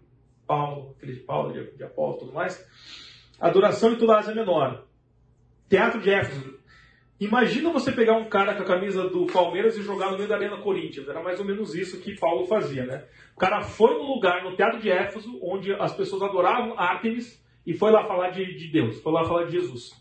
[0.48, 2.66] Paulo, aquele de Paulo, de, de Apolo tudo mais.
[3.40, 4.86] Adoração em toda a Ásia Menor.
[5.68, 6.56] Teatro de Éfeso.
[7.20, 10.36] Imagina você pegar um cara com a camisa do Palmeiras e jogar no meio da
[10.36, 11.08] Arena Corinthians.
[11.08, 13.06] Era mais ou menos isso que Paulo fazia, né?
[13.36, 17.74] O cara foi no lugar, no Teatro de Éfeso, onde as pessoas adoravam Ártemis e
[17.74, 19.92] foi lá falar de, de Deus, foi lá falar de Jesus.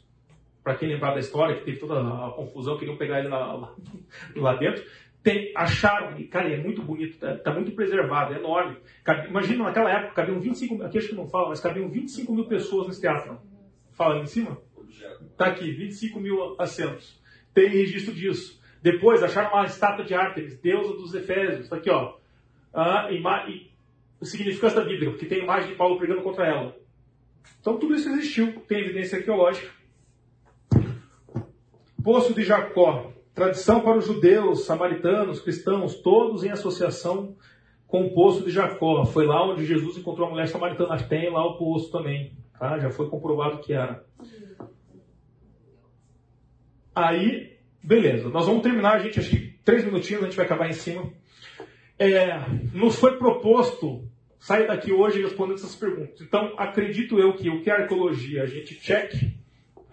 [0.63, 3.75] Para quem lembrar da história, que teve toda a confusão, queriam pegar ele lá, lá,
[4.37, 4.85] lá dentro.
[5.25, 8.77] Tem, acharam, cara, é muito bonito, tá, tá muito preservado, é enorme.
[9.27, 12.87] imagina, naquela época, cabiam 25 aqui acho que não fala, mas cabiam 25 mil pessoas
[12.89, 13.41] nesse teatro.
[13.93, 14.59] Fala ali em cima?
[15.33, 17.19] Está aqui, 25 mil assentos.
[17.55, 18.61] Tem registro disso.
[18.83, 21.61] Depois acharam uma estátua de Ártemis, deusa dos Efésios.
[21.61, 22.19] Está aqui, ó.
[22.75, 23.71] Ah, e,
[24.21, 26.77] o significado da Bíblia, porque tem imagem de Paulo pregando contra ela.
[27.61, 29.71] Então tudo isso existiu, tem evidência arqueológica.
[32.03, 37.37] Poço de Jacó, tradição para os judeus, samaritanos, cristãos, todos em associação
[37.87, 39.05] com o Poço de Jacó.
[39.05, 41.03] Foi lá onde Jesus encontrou a mulher samaritana.
[41.03, 42.37] Tem lá o poço também.
[42.59, 42.79] Tá?
[42.79, 44.05] Já foi comprovado que era.
[46.95, 48.29] Aí, beleza.
[48.29, 51.13] Nós vamos terminar, gente, acho que três minutinhos, a gente vai acabar em cima.
[51.99, 52.39] É,
[52.73, 54.09] nos foi proposto
[54.39, 56.21] sair daqui hoje respondendo essas perguntas.
[56.21, 59.13] Então, acredito eu que o que é arqueologia, a gente check,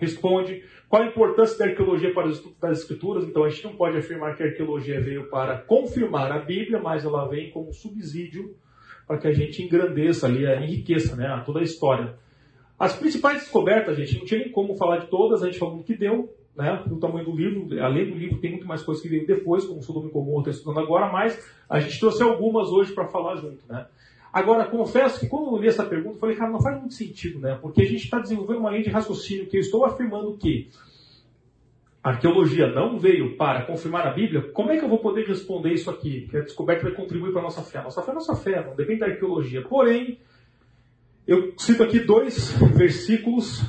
[0.02, 0.64] responde.
[0.90, 3.24] Qual a importância da arqueologia para os estudos das escrituras?
[3.24, 7.06] Então, a gente não pode afirmar que a arqueologia veio para confirmar a Bíblia, mas
[7.06, 8.56] ela vem como subsídio
[9.08, 12.16] para que a gente engrandeça ali, enriqueça né, toda a história.
[12.80, 15.84] As principais descobertas, gente, não tinha nem como falar de todas, a gente falou do
[15.84, 17.82] que deu, né, do tamanho do livro.
[17.84, 20.40] Além do livro, tem muito mais coisas que veio depois, como o Sodoma e Gomorra
[20.40, 23.64] está estudando agora, mas a gente trouxe algumas hoje para falar junto.
[23.70, 23.86] Né?
[24.34, 27.40] Agora, confesso que quando eu li essa pergunta, eu falei, cara, não faz muito sentido,
[27.40, 27.58] né?
[27.62, 30.70] Porque a gente está desenvolvendo uma linha de raciocínio que eu estou afirmando que
[32.02, 35.74] a arqueologia não veio para confirmar a Bíblia, como é que eu vou poder responder
[35.74, 36.28] isso aqui?
[36.30, 37.80] Que a descoberta vai contribuir para a nossa fé.
[37.80, 39.62] A nossa fé é nossa fé, não depende da arqueologia.
[39.62, 40.18] Porém,
[41.28, 43.62] eu cito aqui dois versículos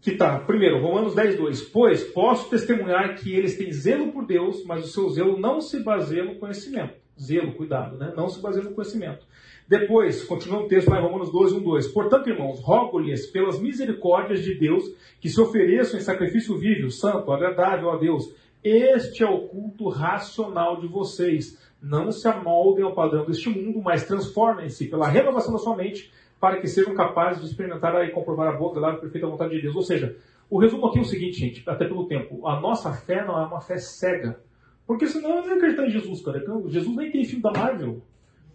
[0.00, 1.62] que está, primeiro, Romanos 10, 2.
[1.70, 5.82] Pois posso testemunhar que eles têm zelo por Deus, mas o seu zelo não se
[5.82, 7.05] baseia no conhecimento.
[7.20, 8.12] Zelo, cuidado, né?
[8.16, 9.26] Não se baseia no conhecimento.
[9.68, 11.88] Depois, continua o texto lá em Romanos 12, 1, 2.
[11.88, 14.84] Portanto, irmãos, rogo-lhes pelas misericórdias de Deus
[15.20, 18.32] que se ofereçam em sacrifício vivo, santo, agradável a Deus.
[18.62, 24.06] Este é o culto racional de vocês não se amoldem ao padrão deste mundo, mas
[24.06, 26.10] transformem-se pela renovação da sua mente
[26.40, 29.62] para que sejam capazes de experimentar e comprovar a boa, agradável e perfeita vontade de
[29.62, 29.76] Deus.
[29.76, 30.16] Ou seja,
[30.50, 32.46] o resumo aqui é o seguinte, gente, até pelo tempo.
[32.46, 34.40] A nossa fé não é uma fé cega.
[34.86, 36.38] Porque senão eu não acreditar em Jesus, cara.
[36.38, 38.02] Então, Jesus nem tem filme da Marvel.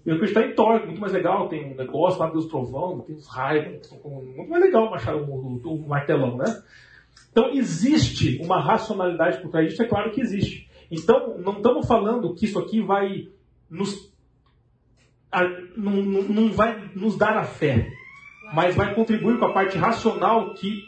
[0.06, 1.50] Eu acreditar em Thor, muito mais legal.
[1.50, 3.92] Tem um negócio lá, Deus Trovão, tem os raios.
[4.04, 6.46] Muito mais legal machar o, o, martelão, né?
[7.32, 10.70] Então, existe uma racionalidade por trás disso, é claro que existe.
[10.90, 13.28] Então, não estamos falando que isso aqui vai
[13.70, 14.12] nos.
[15.32, 15.44] A,
[15.78, 17.88] não, não vai nos dar a fé,
[18.54, 20.84] mas vai contribuir com a parte racional que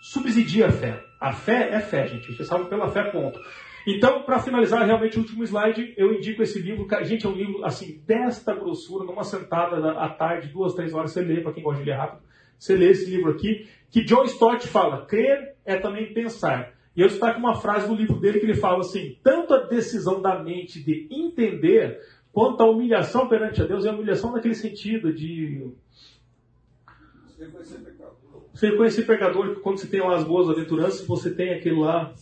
[0.00, 1.04] subsidia a fé.
[1.20, 2.34] A fé é fé, gente.
[2.34, 3.40] Você sabe pela fé, ponto.
[3.86, 6.88] Então, para finalizar, realmente, o último slide, eu indico esse livro.
[7.04, 11.20] Gente, é um livro, assim, desta grossura, numa sentada à tarde, duas, três horas, você
[11.20, 12.22] lê, para quem gosta de ler rápido.
[12.58, 16.74] Você lê esse livro aqui, que John Stott fala, crer é também pensar.
[16.96, 20.20] E eu destaco uma frase do livro dele que ele fala assim: tanto a decisão
[20.22, 22.00] da mente de entender,
[22.32, 25.70] quanto a humilhação perante a Deus, é a humilhação naquele sentido de.
[28.52, 32.14] Você reconhecer pecador, que quando você tem lá as boas aventuranças, você tem aquele lá.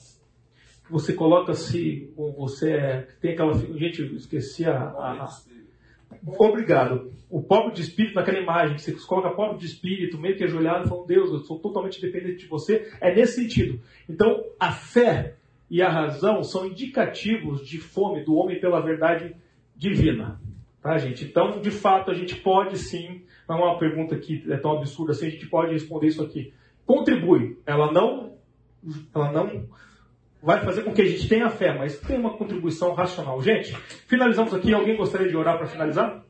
[0.90, 2.12] Você coloca-se.
[2.36, 3.54] Você é, tem aquela.
[3.54, 5.28] Gente, esqueci a, a,
[6.26, 7.12] Obrigado.
[7.28, 10.88] O pobre de espírito, naquela imagem, que você coloca pobre de espírito, meio que ajoelhado,
[10.88, 13.80] falando, Deus, eu sou totalmente dependente de você, é nesse sentido.
[14.08, 15.36] Então, a fé
[15.70, 19.34] e a razão são indicativos de fome do homem pela verdade
[19.76, 20.40] divina.
[20.80, 21.24] Tá, gente?
[21.24, 25.12] Então, de fato, a gente pode sim, não é uma pergunta que é tão absurda
[25.12, 26.52] assim, a gente pode responder isso aqui.
[26.86, 27.58] Contribui.
[27.66, 28.36] Ela não,
[29.14, 29.66] ela não
[30.44, 33.40] vai fazer com que a gente tenha fé, mas tem uma contribuição racional.
[33.40, 33.74] Gente,
[34.06, 34.74] finalizamos aqui.
[34.74, 36.22] Alguém gostaria de orar para finalizar?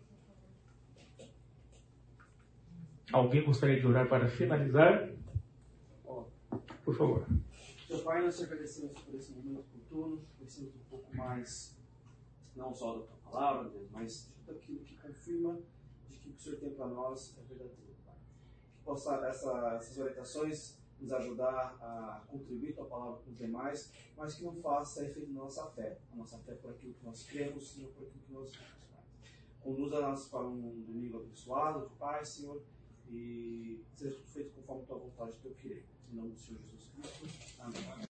[3.12, 5.10] Alguém gostaria de orar para finalizar?
[6.84, 7.26] Por favor.
[7.88, 11.76] Seu Pai, nós te agradecemos por esse momento oportuno, conhecemos um pouco mais,
[12.54, 15.58] não só da tua palavra, Deus, mas tudo aquilo que confirma
[16.08, 18.14] de que o que o Senhor tem para nós é verdadeiro, Pai.
[18.76, 23.92] Que possa essa, essas orientações nos ajudar a contribuir com a palavra com os demais,
[24.16, 25.98] mas que não faça efeito na nossa fé.
[26.12, 28.50] A nossa fé é por aquilo que nós cremos e não por aquilo que nós
[28.50, 28.74] vemos.
[29.60, 32.62] Conduza-nas para um domingo abençoado de paz, Senhor,
[33.08, 35.86] e seja tudo feito conforme a tua vontade, teu querer.
[36.10, 37.60] Em nome do Senhor Jesus Cristo.
[37.60, 37.94] Amém.